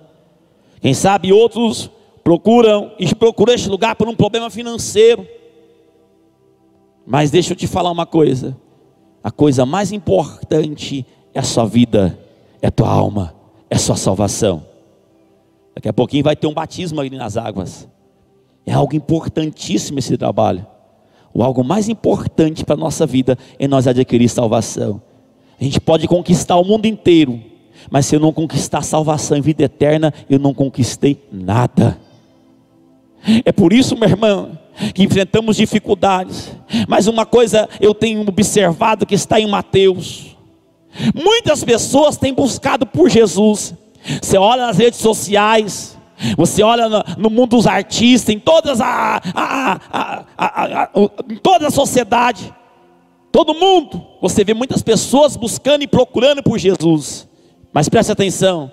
Quem 0.81 0.93
sabe 0.93 1.31
outros 1.31 1.89
procuram 2.23 2.91
e 2.99 3.13
procuram 3.13 3.53
este 3.53 3.69
lugar 3.69 3.95
por 3.95 4.07
um 4.07 4.15
problema 4.15 4.49
financeiro. 4.49 5.27
Mas 7.05 7.29
deixa 7.29 7.53
eu 7.53 7.55
te 7.55 7.67
falar 7.67 7.91
uma 7.91 8.05
coisa: 8.05 8.57
a 9.23 9.31
coisa 9.31 9.65
mais 9.65 9.91
importante 9.91 11.05
é 11.33 11.39
a 11.39 11.43
sua 11.43 11.65
vida, 11.65 12.19
é 12.61 12.67
a 12.67 12.71
tua 12.71 12.89
alma, 12.89 13.35
é 13.69 13.75
a 13.75 13.79
sua 13.79 13.95
salvação. 13.95 14.65
Daqui 15.75 15.89
a 15.89 15.93
pouquinho 15.93 16.23
vai 16.23 16.35
ter 16.35 16.47
um 16.47 16.53
batismo 16.53 16.99
ali 17.01 17.15
nas 17.15 17.37
águas. 17.37 17.87
É 18.65 18.73
algo 18.73 18.95
importantíssimo 18.95 19.99
esse 19.99 20.17
trabalho. 20.17 20.65
O 21.35 21.43
algo 21.43 21.65
mais 21.65 21.89
importante 21.89 22.63
para 22.63 22.75
a 22.75 22.77
nossa 22.77 23.05
vida 23.05 23.37
é 23.59 23.67
nós 23.67 23.87
adquirir 23.87 24.29
salvação. 24.29 25.01
A 25.59 25.63
gente 25.65 25.81
pode 25.81 26.07
conquistar 26.07 26.55
o 26.55 26.63
mundo 26.63 26.85
inteiro, 26.85 27.41
mas 27.91 28.05
se 28.05 28.15
eu 28.15 28.21
não 28.21 28.31
conquistar 28.31 28.81
salvação 28.83 29.37
e 29.37 29.41
vida 29.41 29.63
eterna, 29.63 30.13
eu 30.29 30.39
não 30.39 30.53
conquistei 30.53 31.21
nada. 31.29 31.99
É 33.43 33.51
por 33.51 33.73
isso, 33.73 33.97
meu 33.97 34.07
irmão, 34.07 34.57
que 34.93 35.03
enfrentamos 35.03 35.57
dificuldades. 35.57 36.55
Mas 36.87 37.05
uma 37.05 37.25
coisa 37.25 37.67
eu 37.81 37.93
tenho 37.93 38.21
observado 38.21 39.05
que 39.05 39.15
está 39.15 39.37
em 39.37 39.47
Mateus. 39.47 40.37
Muitas 41.13 41.65
pessoas 41.65 42.15
têm 42.15 42.33
buscado 42.33 42.85
por 42.85 43.09
Jesus. 43.09 43.73
Você 44.21 44.37
olha 44.37 44.67
nas 44.67 44.77
redes 44.77 44.99
sociais, 44.99 45.94
você 46.37 46.63
olha 46.63 46.87
no, 47.17 47.29
mundo 47.29 47.57
dos 47.57 47.67
artistas, 47.67 48.33
em 48.33 48.39
todas 48.39 48.79
a, 48.81 49.21
a, 49.33 50.21
a, 50.37 50.89
em 51.29 51.37
toda 51.37 51.67
a 51.67 51.71
sociedade, 51.71 52.53
todo 53.31 53.53
mundo, 53.53 54.05
você 54.21 54.43
vê 54.43 54.53
muitas 54.53 54.81
pessoas 54.81 55.35
buscando 55.35 55.83
e 55.83 55.87
procurando 55.87 56.41
por 56.41 56.57
Jesus. 56.57 57.27
Mas 57.73 57.89
preste 57.89 58.11
atenção, 58.11 58.71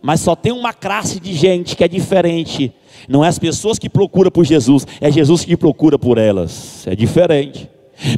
mas 0.00 0.20
só 0.20 0.36
tem 0.36 0.52
uma 0.52 0.72
classe 0.72 1.18
de 1.18 1.32
gente 1.32 1.74
que 1.74 1.82
é 1.82 1.88
diferente. 1.88 2.72
Não 3.08 3.24
é 3.24 3.28
as 3.28 3.38
pessoas 3.38 3.78
que 3.78 3.90
procuram 3.90 4.30
por 4.30 4.44
Jesus, 4.44 4.86
é 5.00 5.10
Jesus 5.10 5.44
que 5.44 5.56
procura 5.56 5.98
por 5.98 6.18
elas. 6.18 6.86
É 6.86 6.94
diferente. 6.94 7.68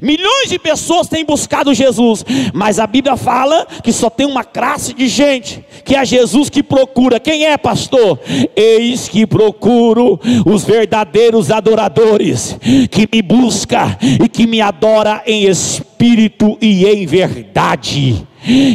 Milhões 0.03 0.49
de 0.49 0.59
pessoas 0.59 1.09
têm 1.09 1.25
buscado 1.25 1.75
Jesus, 1.75 2.25
mas 2.53 2.79
a 2.79 2.87
Bíblia 2.87 3.17
fala 3.17 3.67
que 3.83 3.93
só 3.93 4.11
tem 4.11 4.27
uma 4.27 4.45
classe 4.45 4.93
de 4.93 5.09
gente, 5.09 5.65
que 5.85 5.95
é 5.95 6.05
Jesus 6.05 6.51
que 6.51 6.63
procura. 6.63 7.21
Quem 7.21 7.47
é, 7.47 7.57
pastor? 7.57 8.19
Eis 8.55 9.09
que 9.09 9.27
procuro 9.27 10.19
os 10.45 10.65
verdadeiros 10.65 11.51
adoradores, 11.51 12.57
que 12.91 13.09
me 13.13 13.23
busca 13.23 13.99
e 14.03 14.29
que 14.29 14.47
me 14.47 14.61
adora 14.61 15.23
em 15.27 15.45
espírito 15.45 16.59
e 16.61 16.87
em 16.87 17.07
verdade. 17.07 18.27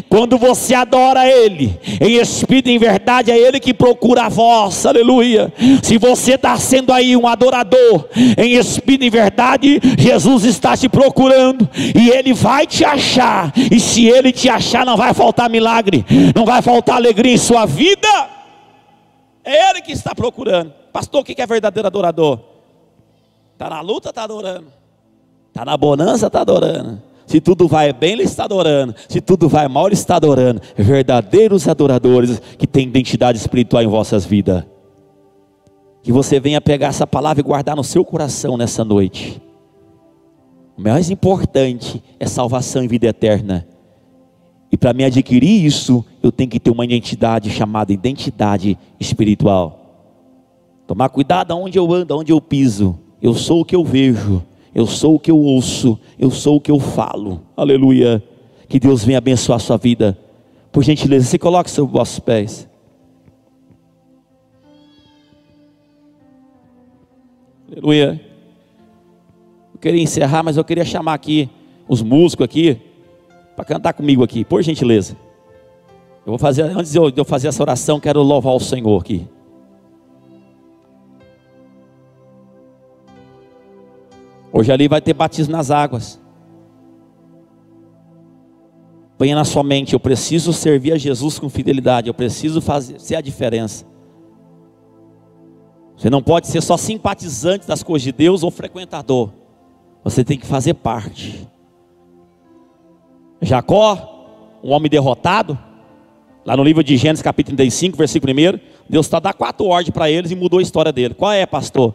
Quando 0.09 0.37
você 0.37 0.73
adora 0.73 1.27
Ele, 1.27 1.79
em 2.01 2.15
espírito 2.15 2.69
e 2.69 2.73
em 2.73 2.77
verdade, 2.77 3.31
é 3.31 3.37
Ele 3.37 3.59
que 3.59 3.73
procura 3.73 4.23
a 4.23 4.29
voz, 4.29 4.85
aleluia. 4.85 5.51
Se 5.81 5.97
você 5.97 6.33
está 6.33 6.57
sendo 6.57 6.91
aí 6.91 7.15
um 7.15 7.27
adorador, 7.27 8.07
em 8.37 8.53
espírito 8.53 9.03
e 9.03 9.07
em 9.07 9.09
verdade, 9.09 9.79
Jesus 9.97 10.43
está 10.43 10.75
te 10.75 10.89
procurando, 10.89 11.69
e 11.95 12.09
Ele 12.09 12.33
vai 12.33 12.67
te 12.67 12.83
achar, 12.83 13.53
e 13.55 13.79
se 13.79 14.05
Ele 14.05 14.31
te 14.31 14.49
achar, 14.49 14.85
não 14.85 14.97
vai 14.97 15.13
faltar 15.13 15.49
milagre, 15.49 16.05
não 16.35 16.45
vai 16.45 16.61
faltar 16.61 16.97
alegria 16.97 17.33
em 17.33 17.37
sua 17.37 17.65
vida, 17.65 18.29
é 19.43 19.69
Ele 19.69 19.81
que 19.81 19.91
está 19.91 20.13
procurando. 20.13 20.73
Pastor, 20.91 21.21
o 21.21 21.23
que 21.23 21.41
é 21.41 21.47
verdadeiro 21.47 21.87
adorador? 21.87 22.39
Está 23.53 23.69
na 23.69 23.79
luta, 23.79 24.09
está 24.09 24.23
adorando, 24.23 24.67
está 25.49 25.63
na 25.63 25.77
bonança, 25.77 26.27
está 26.27 26.41
adorando 26.41 27.10
se 27.31 27.39
tudo 27.39 27.65
vai 27.65 27.93
bem, 27.93 28.11
ele 28.11 28.23
está 28.23 28.43
adorando. 28.43 28.93
Se 29.07 29.21
tudo 29.21 29.47
vai 29.47 29.65
mal, 29.69 29.85
ele 29.85 29.93
está 29.93 30.17
adorando. 30.17 30.61
Verdadeiros 30.75 31.65
adoradores 31.65 32.41
que 32.57 32.67
têm 32.67 32.89
identidade 32.89 33.37
espiritual 33.37 33.81
em 33.81 33.87
vossas 33.87 34.25
vidas. 34.25 34.65
Que 36.03 36.11
você 36.11 36.41
venha 36.41 36.59
pegar 36.59 36.87
essa 36.87 37.07
palavra 37.07 37.39
e 37.39 37.43
guardar 37.43 37.73
no 37.73 37.85
seu 37.85 38.03
coração 38.03 38.57
nessa 38.57 38.83
noite. 38.83 39.41
O 40.77 40.81
mais 40.81 41.09
importante 41.09 42.03
é 42.19 42.27
salvação 42.27 42.83
e 42.83 42.87
vida 42.89 43.07
eterna. 43.07 43.65
E 44.69 44.75
para 44.75 44.91
me 44.91 45.05
adquirir 45.05 45.65
isso, 45.65 46.03
eu 46.21 46.33
tenho 46.33 46.49
que 46.49 46.59
ter 46.59 46.69
uma 46.69 46.83
identidade 46.83 47.49
chamada 47.49 47.93
identidade 47.93 48.77
espiritual. 48.99 49.79
Tomar 50.85 51.07
cuidado 51.07 51.53
aonde 51.53 51.79
eu 51.79 51.93
ando, 51.93 52.13
aonde 52.13 52.33
eu 52.33 52.41
piso. 52.41 52.99
Eu 53.21 53.33
sou 53.33 53.61
o 53.61 53.65
que 53.65 53.75
eu 53.75 53.85
vejo. 53.85 54.43
Eu 54.73 54.87
sou 54.87 55.15
o 55.15 55.19
que 55.19 55.29
eu 55.29 55.37
ouço, 55.37 55.99
eu 56.17 56.31
sou 56.31 56.55
o 56.57 56.61
que 56.61 56.71
eu 56.71 56.79
falo. 56.79 57.41
Aleluia. 57.55 58.23
Que 58.69 58.79
Deus 58.79 59.03
venha 59.03 59.17
abençoar 59.17 59.57
a 59.57 59.59
sua 59.59 59.77
vida. 59.77 60.17
Por 60.71 60.81
gentileza, 60.83 61.25
se 61.25 61.37
coloque 61.37 61.69
sobre 61.69 61.91
os 61.91 61.97
vossos 61.97 62.19
pés. 62.19 62.69
Aleluia. 67.69 68.21
Eu 69.73 69.79
queria 69.79 70.01
encerrar, 70.01 70.43
mas 70.43 70.55
eu 70.55 70.63
queria 70.63 70.85
chamar 70.85 71.13
aqui 71.13 71.49
os 71.87 72.01
músicos 72.01 72.45
aqui 72.45 72.79
para 73.55 73.65
cantar 73.65 73.93
comigo 73.93 74.23
aqui, 74.23 74.45
por 74.45 74.61
gentileza. 74.61 75.17
Eu 76.25 76.31
vou 76.31 76.37
fazer 76.37 76.63
antes 76.63 76.93
de 76.93 76.97
eu 76.97 77.25
fazer 77.25 77.49
essa 77.49 77.61
oração, 77.61 77.99
quero 77.99 78.21
louvar 78.21 78.53
o 78.53 78.59
Senhor 78.59 79.01
aqui. 79.01 79.27
Hoje 84.53 84.71
ali 84.71 84.87
vai 84.87 85.01
ter 85.01 85.13
batismo 85.13 85.51
nas 85.51 85.71
águas. 85.71 86.19
Ponha 89.17 89.35
na 89.35 89.45
sua 89.45 89.63
mente, 89.63 89.93
eu 89.93 89.99
preciso 89.99 90.51
servir 90.51 90.93
a 90.93 90.97
Jesus 90.97 91.37
com 91.37 91.47
fidelidade, 91.47 92.07
eu 92.07 92.13
preciso 92.13 92.59
fazer 92.59 92.99
ser 92.99 93.15
a 93.15 93.21
diferença. 93.21 93.85
Você 95.95 96.09
não 96.09 96.23
pode 96.23 96.47
ser 96.47 96.61
só 96.61 96.75
simpatizante 96.75 97.67
das 97.67 97.83
coisas 97.83 98.03
de 98.03 98.11
Deus 98.11 98.41
ou 98.41 98.49
frequentador. 98.49 99.29
Você 100.03 100.23
tem 100.23 100.39
que 100.39 100.47
fazer 100.47 100.73
parte. 100.73 101.47
Jacó, 103.39 104.59
um 104.63 104.71
homem 104.71 104.89
derrotado, 104.89 105.57
lá 106.43 106.57
no 106.57 106.63
livro 106.63 106.83
de 106.83 106.97
Gênesis 106.97 107.21
capítulo 107.21 107.55
35, 107.55 107.95
versículo 107.95 108.33
1, 108.33 108.59
Deus 108.89 109.05
está 109.05 109.19
dando 109.19 109.35
quatro 109.35 109.67
ordens 109.67 109.93
para 109.93 110.09
eles 110.09 110.31
e 110.31 110.35
mudou 110.35 110.57
a 110.57 110.63
história 110.63 110.91
dele. 110.91 111.13
Qual 111.13 111.31
é, 111.31 111.45
pastor? 111.45 111.93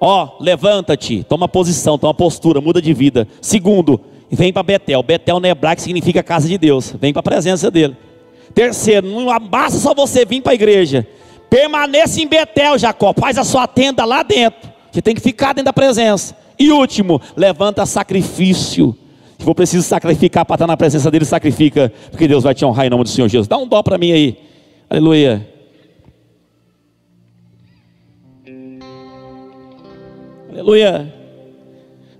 Ó, 0.00 0.24
oh, 0.24 0.42
levanta-te, 0.42 1.22
toma 1.24 1.46
posição, 1.46 1.98
toma 1.98 2.14
postura, 2.14 2.58
muda 2.60 2.80
de 2.80 2.94
vida. 2.94 3.28
Segundo, 3.40 4.00
vem 4.30 4.50
para 4.50 4.62
Betel. 4.62 5.02
Betel 5.02 5.38
no 5.38 5.46
hebraico 5.46 5.82
significa 5.82 6.22
casa 6.22 6.48
de 6.48 6.56
Deus. 6.56 6.94
Vem 6.98 7.12
para 7.12 7.20
a 7.20 7.22
presença 7.22 7.70
dele. 7.70 7.94
Terceiro, 8.54 9.06
não 9.06 9.38
basta 9.38 9.78
só 9.78 9.94
você 9.94 10.24
vir 10.24 10.40
para 10.40 10.52
a 10.52 10.54
igreja. 10.54 11.06
Permaneça 11.50 12.20
em 12.20 12.26
Betel, 12.26 12.78
Jacó. 12.78 13.12
Faz 13.12 13.36
a 13.36 13.44
sua 13.44 13.66
tenda 13.66 14.04
lá 14.06 14.22
dentro. 14.22 14.70
Você 14.90 15.02
tem 15.02 15.14
que 15.14 15.20
ficar 15.20 15.48
dentro 15.48 15.64
da 15.66 15.72
presença. 15.72 16.34
E 16.58 16.70
último, 16.70 17.20
levanta 17.36 17.84
sacrifício. 17.84 18.96
Se 19.38 19.44
for 19.44 19.54
preciso 19.54 19.86
sacrificar 19.86 20.44
para 20.44 20.54
estar 20.54 20.66
na 20.66 20.76
presença 20.76 21.10
dele, 21.10 21.24
sacrifica, 21.24 21.92
porque 22.10 22.26
Deus 22.26 22.44
vai 22.44 22.54
te 22.54 22.64
honrar 22.64 22.86
em 22.86 22.90
nome 22.90 23.04
do 23.04 23.08
Senhor 23.08 23.28
Jesus. 23.28 23.48
Dá 23.48 23.58
um 23.58 23.66
dó 23.66 23.82
para 23.82 23.98
mim 23.98 24.12
aí. 24.12 24.38
Aleluia. 24.88 25.49
Aleluia. 30.60 31.10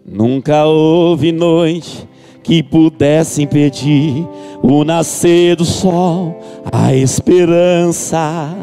Nunca 0.02 0.64
houve 0.64 1.30
noite 1.30 2.08
que 2.42 2.62
pudesse 2.62 3.42
impedir 3.42 4.26
o 4.62 4.82
nascer 4.82 5.56
do 5.56 5.64
sol, 5.66 6.40
a 6.72 6.94
esperança, 6.94 8.56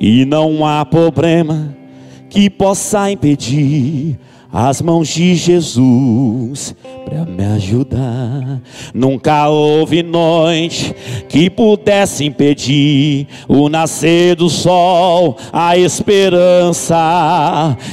e 0.00 0.24
não 0.24 0.64
há 0.64 0.82
problema 0.86 1.76
que 2.30 2.48
possa 2.48 3.10
impedir 3.10 4.18
as 4.52 4.82
mãos 4.82 5.08
de 5.08 5.34
Jesus 5.34 6.76
para 7.06 7.24
me 7.24 7.42
ajudar. 7.54 8.60
Nunca 8.92 9.48
houve 9.48 10.02
noite 10.02 10.94
que 11.28 11.48
pudesse 11.48 12.26
impedir 12.26 13.26
o 13.48 13.70
nascer 13.70 14.36
do 14.36 14.50
sol, 14.50 15.38
a 15.50 15.78
esperança, 15.78 16.96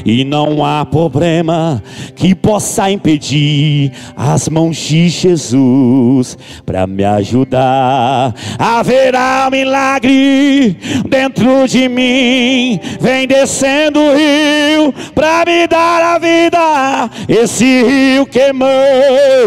e 0.06 0.26
não 0.26 0.66
há 0.66 0.86
problema 0.86 1.82
que 2.16 2.36
possa 2.36 2.92
impedir 2.92 3.94
as 4.18 4.50
mãos 4.50 4.76
de 4.76 5.08
Jesus 5.08 6.38
para 6.66 6.86
me 6.86 7.06
ajudar. 7.06 8.36
Haverá 8.58 9.46
um 9.48 9.52
milagre 9.52 10.78
dentro 11.08 11.68
de 11.68 11.88
mim, 11.88 12.80
vem 13.00 13.26
descendo 13.26 14.00
o 14.00 14.14
rio 14.14 14.94
para 15.16 15.46
me 15.46 15.66
dar 15.68 16.16
a 16.16 16.20
vida 16.20 16.49
vida. 16.50 17.10
Esse 17.28 17.84
rio 17.84 18.26
queimou 18.26 18.70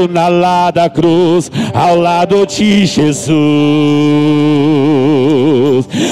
na 0.08 0.28
lá 0.28 0.70
da 0.70 0.88
cruz, 0.88 1.50
ao 1.74 1.96
lado 1.96 2.46
de 2.46 2.86
Jesus. 2.86 3.32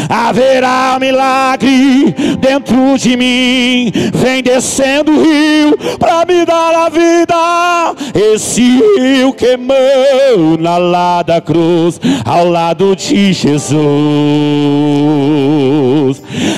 Haverá 0.09 0.94
um 0.96 1.00
milagre 1.00 2.14
dentro 2.40 2.98
de 2.98 3.16
mim. 3.16 3.92
Vem 4.14 4.42
descendo 4.42 5.12
o 5.12 5.22
rio 5.22 5.79
para 5.98 6.26
me 6.26 6.44
dar 6.44 6.74
a 6.74 6.88
vida. 6.88 7.94
Esse 8.14 8.83
rio 8.98 9.33
queimou 9.33 10.59
na 10.59 10.76
lá 10.76 11.22
da 11.22 11.40
cruz, 11.40 12.00
ao 12.24 12.48
lado 12.48 12.96
de 12.96 13.33
Jesus. 13.33 13.70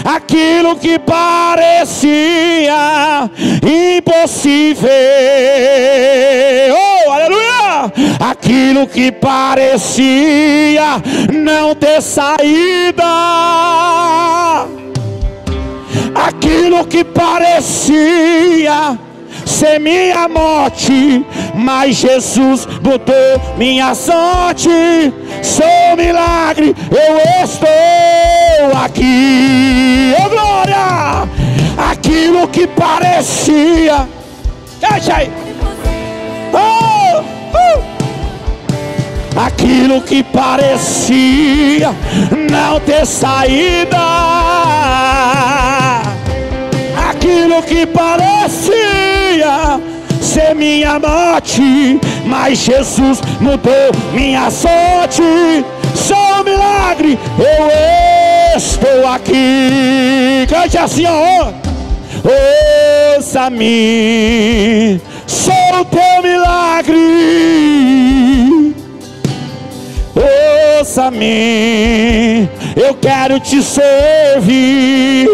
Aquilo 0.04 0.76
que 0.76 0.98
parecia 0.98 2.12
impossível, 3.62 4.21
oh 6.72 7.10
aleluia! 7.10 7.92
Aquilo 8.20 8.86
que 8.86 9.10
parecia 9.10 11.02
não 11.32 11.74
ter 11.74 12.00
saída, 12.00 13.04
aquilo 16.14 16.84
que 16.86 17.02
parecia 17.04 18.98
ser 19.44 19.78
minha 19.78 20.28
morte, 20.28 21.24
mas 21.54 21.96
Jesus 21.96 22.66
mudou 22.66 23.56
minha 23.56 23.94
sorte. 23.94 24.68
Sou 25.42 25.96
milagre, 25.96 26.74
eu 26.90 27.44
estou 27.44 28.78
aqui. 28.84 30.14
Oh 30.18 30.28
glória! 30.28 31.28
Aquilo 31.90 32.48
que 32.48 32.66
parecia, 32.66 34.08
deixa 34.90 35.16
aí. 35.16 35.30
Oh, 36.52 37.20
uh. 37.56 37.82
Aquilo 39.46 40.02
que 40.02 40.22
parecia 40.22 41.94
não 42.50 42.80
ter 42.80 43.06
saída 43.06 43.98
aquilo 47.22 47.62
que 47.62 47.86
parecia 47.86 48.72
ser 50.20 50.54
minha 50.54 50.98
morte, 50.98 52.00
mas 52.26 52.58
Jesus 52.58 53.20
mudou 53.40 53.92
minha 54.12 54.50
sorte. 54.50 55.22
Sou 55.94 56.16
um 56.16 56.44
milagre, 56.44 57.18
eu 57.38 58.56
estou 58.56 59.06
aqui. 59.08 60.46
Cante 60.48 60.78
assim, 60.78 61.04
ó. 61.06 61.52
Ouça-me, 63.22 65.00
sou 65.28 65.54
o 65.80 65.84
teu 65.84 66.22
milagre. 66.24 66.98
Ouça-me, 70.80 72.48
eu 72.74 72.92
quero 73.00 73.38
te 73.38 73.62
servir. 73.62 75.28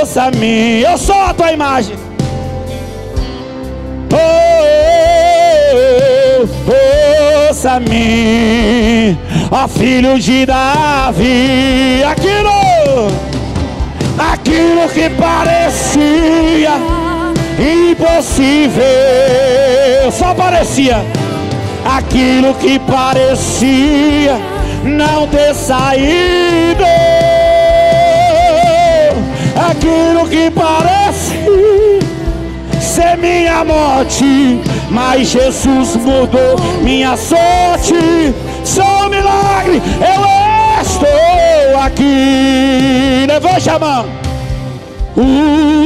Ouça-me, 0.00 0.82
eu 0.82 0.96
sou 0.96 1.20
a 1.20 1.34
tua 1.34 1.50
imagem. 1.50 1.96
Oh, 4.12 4.16
oh, 6.68 7.48
ouça-me, 7.48 9.18
ó 9.50 9.66
filho 9.66 10.16
de 10.20 10.46
Davi, 10.46 12.04
aquilo, 12.04 13.25
aquilo 14.56 14.88
que 14.88 15.10
parecia 15.10 16.72
impossível, 17.90 18.80
só 20.10 20.34
parecia, 20.34 21.04
aquilo 21.84 22.54
que 22.54 22.78
parecia 22.78 24.38
não 24.82 25.26
ter 25.28 25.54
saído 25.54 26.84
aquilo 29.70 30.26
que 30.28 30.50
parece 30.50 31.34
ser 32.80 33.18
minha 33.18 33.62
morte, 33.62 34.60
mas 34.90 35.28
Jesus 35.28 35.96
mudou 35.96 36.56
minha 36.82 37.16
sorte. 37.16 38.34
Sou 38.64 38.84
um 38.84 39.08
milagre, 39.10 39.82
eu 40.00 40.82
estou 40.82 41.80
aqui. 41.82 43.26
Levante 43.26 43.70
a 43.70 43.78
mão. 43.78 44.25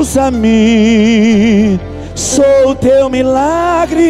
Usa-me, 0.00 1.78
sou 2.14 2.74
teu 2.74 3.08
milagre. 3.08 4.08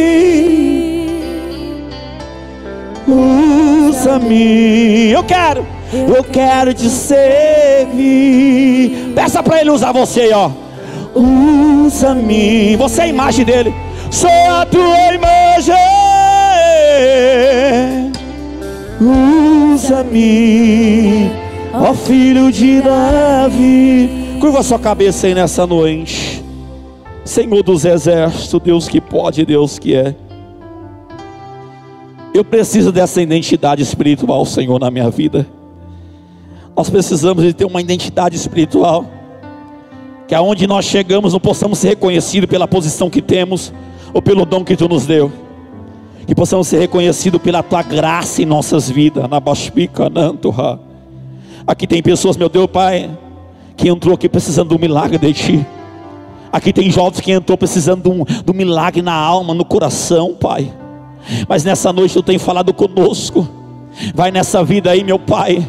Usa-me, 3.07 5.11
eu 5.11 5.23
quero 5.25 5.67
eu 5.93 6.25
quero 6.25 6.73
te 6.73 6.89
servir. 6.89 9.13
Peça 9.15 9.43
para 9.43 9.61
Ele 9.61 9.71
usar 9.71 9.93
você, 9.93 10.33
ó. 10.33 10.51
Usa-me. 11.15 12.77
Você 12.77 13.01
é 13.01 13.05
a 13.05 13.09
imagem 13.09 13.45
dele. 13.45 13.75
Sou 14.11 14.31
a 14.31 14.65
tua 14.67 15.15
imagem. 15.15 15.75
Usa-me, 19.73 21.31
ó 21.73 21.95
filho 21.95 22.53
de 22.53 22.83
Davi. 22.83 24.20
Curva 24.40 24.62
sua 24.62 24.79
cabeça 24.79 25.26
aí 25.26 25.35
nessa 25.35 25.66
noite. 25.66 26.42
Senhor 27.26 27.62
dos 27.62 27.85
exércitos, 27.85 28.59
Deus 28.62 28.88
que 28.88 28.98
pode, 28.98 29.44
Deus 29.44 29.79
que 29.79 29.94
é. 29.94 30.14
Eu 32.33 32.42
preciso 32.42 32.90
dessa 32.90 33.20
identidade 33.20 33.83
espiritual, 33.83 34.46
Senhor, 34.46 34.81
na 34.81 34.90
minha 34.90 35.11
vida. 35.11 35.46
Nós 36.74 36.88
precisamos 36.88 37.44
de 37.44 37.53
ter 37.53 37.66
uma 37.66 37.83
identidade 37.83 38.35
espiritual. 38.35 39.05
Que 40.26 40.35
aonde 40.35 40.66
nós 40.66 40.87
chegamos 40.87 41.35
não 41.35 41.40
possamos 41.40 41.79
ser 41.79 41.88
reconhecidos 41.88 42.48
pela 42.48 42.66
posição 42.66 43.11
que 43.11 43.20
temos 43.20 43.70
ou 44.14 44.22
pelo 44.22 44.46
dom 44.46 44.64
que 44.64 44.74
tu 44.74 44.88
nos 44.88 45.05
deu. 45.05 45.31
Que 46.26 46.35
possamos 46.35 46.66
ser 46.66 46.79
reconhecidos 46.79 47.42
pela 47.42 47.62
tua 47.62 47.83
graça 47.83 48.40
em 48.40 48.46
nossas 48.46 48.88
vidas. 48.88 49.29
Na. 49.29 50.79
Aqui 51.66 51.87
tem 51.87 52.03
pessoas, 52.03 52.38
meu 52.38 52.48
Deus, 52.48 52.68
Pai, 52.68 53.11
que 53.81 53.88
entrou 53.88 54.14
aqui 54.14 54.29
precisando 54.29 54.69
de 54.69 54.75
um 54.75 54.79
milagre 54.79 55.19
de 55.19 55.33
ti. 55.33 55.66
Aqui 56.53 56.73
tem 56.73 56.90
jovens 56.90 57.21
que 57.21 57.33
entrou 57.33 57.57
precisando 57.57 58.03
de 58.03 58.09
um, 58.09 58.25
de 58.25 58.51
um 58.51 58.55
milagre 58.55 59.03
na 59.03 59.14
alma, 59.14 59.55
no 59.55 59.64
coração, 59.64 60.35
Pai. 60.35 60.73
Mas 61.49 61.64
nessa 61.64 61.93
noite 61.93 62.16
eu 62.16 62.23
tenho 62.23 62.40
falado 62.40 62.73
conosco. 62.73 63.49
Vai 64.14 64.31
nessa 64.31 64.62
vida 64.62 64.90
aí, 64.90 65.03
meu 65.03 65.19
Pai 65.19 65.66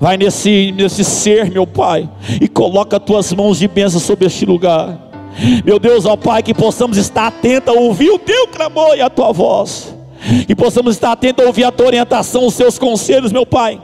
Vai 0.00 0.16
nesse, 0.16 0.72
nesse 0.72 1.04
ser, 1.04 1.50
meu 1.50 1.66
Pai, 1.66 2.08
e 2.40 2.48
coloca 2.48 2.96
as 2.96 3.02
tuas 3.02 3.32
mãos 3.32 3.58
de 3.58 3.66
bênção 3.66 4.00
sobre 4.00 4.26
este 4.26 4.44
lugar. 4.44 5.10
Meu 5.64 5.78
Deus, 5.78 6.04
ó 6.04 6.16
Pai, 6.16 6.42
que 6.42 6.52
possamos 6.52 6.96
estar 6.96 7.26
atentos 7.26 7.74
a 7.74 7.78
ouvir 7.78 8.10
o 8.10 8.18
teu 8.18 8.48
clamor 8.48 8.96
e 8.96 9.00
a 9.00 9.08
tua 9.08 9.32
voz. 9.32 9.94
Que 10.46 10.54
possamos 10.54 10.96
estar 10.96 11.12
atentos 11.12 11.44
a 11.44 11.48
ouvir 11.48 11.64
a 11.64 11.72
tua 11.72 11.86
orientação, 11.86 12.46
os 12.46 12.54
seus 12.54 12.78
conselhos, 12.78 13.32
meu 13.32 13.46
Pai. 13.46 13.80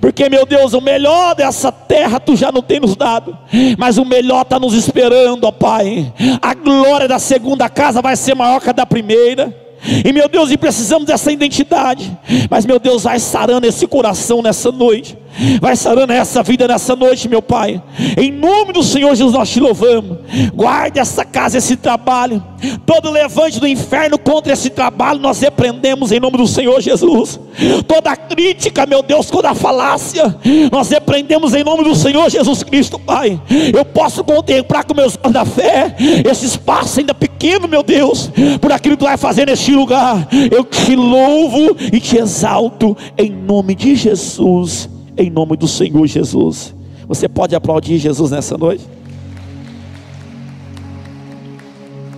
Porque, 0.00 0.28
meu 0.28 0.44
Deus, 0.44 0.74
o 0.74 0.80
melhor 0.80 1.34
dessa 1.34 1.72
terra 1.72 2.20
tu 2.20 2.36
já 2.36 2.52
não 2.52 2.62
tem 2.62 2.80
nos 2.80 2.94
dado, 2.94 3.36
mas 3.78 3.98
o 3.98 4.04
melhor 4.04 4.42
está 4.42 4.58
nos 4.58 4.74
esperando, 4.74 5.44
ó 5.44 5.52
Pai. 5.52 6.12
A 6.40 6.54
glória 6.54 7.08
da 7.08 7.18
segunda 7.18 7.68
casa 7.68 8.02
vai 8.02 8.16
ser 8.16 8.34
maior 8.34 8.60
que 8.60 8.70
a 8.70 8.72
da 8.72 8.86
primeira. 8.86 9.56
E 10.04 10.12
meu 10.12 10.28
Deus, 10.28 10.50
e 10.50 10.56
precisamos 10.56 11.06
dessa 11.06 11.32
identidade. 11.32 12.16
Mas 12.48 12.64
meu 12.64 12.78
Deus, 12.78 13.04
vai 13.04 13.18
sarando 13.18 13.66
esse 13.66 13.86
coração 13.86 14.40
nessa 14.40 14.70
noite. 14.70 15.18
Vai 15.60 15.76
sarando 15.76 16.12
essa 16.12 16.42
vida 16.42 16.68
nessa 16.68 16.94
noite, 16.94 17.28
meu 17.28 17.42
Pai. 17.42 17.82
Em 18.16 18.30
nome 18.30 18.72
do 18.72 18.82
Senhor 18.82 19.14
Jesus, 19.14 19.32
nós 19.34 19.48
te 19.48 19.60
louvamos. 19.60 20.18
Guarde 20.54 20.98
essa 20.98 21.24
casa, 21.24 21.58
esse 21.58 21.76
trabalho. 21.76 22.42
Todo 22.86 23.10
levante 23.10 23.58
do 23.58 23.66
inferno 23.66 24.18
contra 24.18 24.52
esse 24.52 24.70
trabalho, 24.70 25.18
nós 25.18 25.40
repreendemos 25.40 26.12
em 26.12 26.20
nome 26.20 26.36
do 26.36 26.46
Senhor 26.46 26.80
Jesus. 26.80 27.40
Toda 27.86 28.14
crítica, 28.16 28.86
meu 28.86 29.02
Deus, 29.02 29.26
toda 29.26 29.54
falácia, 29.54 30.36
nós 30.70 30.90
repreendemos 30.90 31.54
em 31.54 31.64
nome 31.64 31.84
do 31.84 31.94
Senhor 31.94 32.30
Jesus 32.30 32.62
Cristo, 32.62 32.98
Pai. 32.98 33.40
Eu 33.74 33.84
posso 33.84 34.22
contemplar 34.22 34.84
com 34.84 34.94
meus 34.94 35.18
olhos 35.22 35.32
da 35.32 35.44
fé 35.44 35.96
esse 36.30 36.46
espaço 36.46 37.00
ainda 37.00 37.14
pequeno, 37.14 37.66
meu 37.66 37.82
Deus, 37.82 38.30
por 38.60 38.70
aquilo 38.70 38.96
que 38.96 39.04
tu 39.04 39.06
vai 39.06 39.16
fazer 39.16 39.46
neste 39.46 39.72
lugar. 39.72 40.28
Eu 40.50 40.64
te 40.64 40.94
louvo 40.94 41.76
e 41.92 41.98
te 41.98 42.16
exalto 42.16 42.96
em 43.18 43.30
nome 43.30 43.74
de 43.74 43.94
Jesus 43.96 44.88
em 45.16 45.30
nome 45.30 45.56
do 45.56 45.68
Senhor 45.68 46.06
Jesus. 46.06 46.74
Você 47.06 47.28
pode 47.28 47.54
aplaudir 47.54 47.98
Jesus 47.98 48.30
nessa 48.30 48.56
noite? 48.56 48.84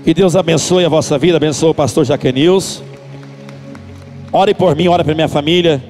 Que 0.04 0.12
Deus 0.12 0.36
abençoe 0.36 0.84
a 0.84 0.88
vossa 0.88 1.16
vida, 1.18 1.36
abençoe 1.36 1.70
o 1.70 1.74
pastor 1.74 2.04
Jaquenils. 2.04 2.82
Ore 4.30 4.52
por 4.52 4.76
mim, 4.76 4.88
ore 4.88 5.02
por 5.02 5.14
minha 5.14 5.28
família. 5.28 5.82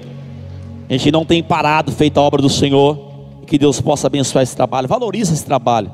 A 0.88 0.92
gente 0.92 1.10
não 1.10 1.24
tem 1.24 1.42
parado 1.42 1.90
feito 1.90 2.18
a 2.18 2.22
obra 2.22 2.40
do 2.40 2.48
Senhor. 2.48 2.98
Que 3.46 3.58
Deus 3.58 3.80
possa 3.80 4.06
abençoar 4.06 4.42
esse 4.42 4.54
trabalho. 4.54 4.86
Valorize 4.86 5.32
esse 5.32 5.44
trabalho. 5.44 5.90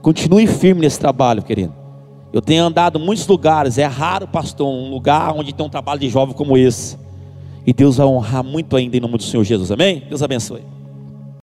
Continue 0.00 0.46
firme 0.46 0.80
nesse 0.80 0.98
trabalho, 0.98 1.42
querido. 1.42 1.74
Eu 2.32 2.40
tenho 2.40 2.64
andado 2.64 2.98
em 2.98 3.04
muitos 3.04 3.26
lugares, 3.26 3.76
é 3.76 3.84
raro, 3.84 4.26
pastor, 4.26 4.66
um 4.66 4.90
lugar 4.90 5.34
onde 5.34 5.52
tem 5.52 5.64
um 5.64 5.68
trabalho 5.68 6.00
de 6.00 6.08
jovem 6.08 6.34
como 6.34 6.56
esse. 6.56 6.96
E 7.66 7.72
Deus 7.72 7.96
vai 7.96 8.06
honrar 8.06 8.42
muito 8.42 8.76
ainda 8.76 8.96
em 8.96 9.00
nome 9.00 9.16
do 9.16 9.22
Senhor 9.22 9.44
Jesus, 9.44 9.70
amém? 9.70 10.02
Deus 10.08 10.22
abençoe. 10.22 10.62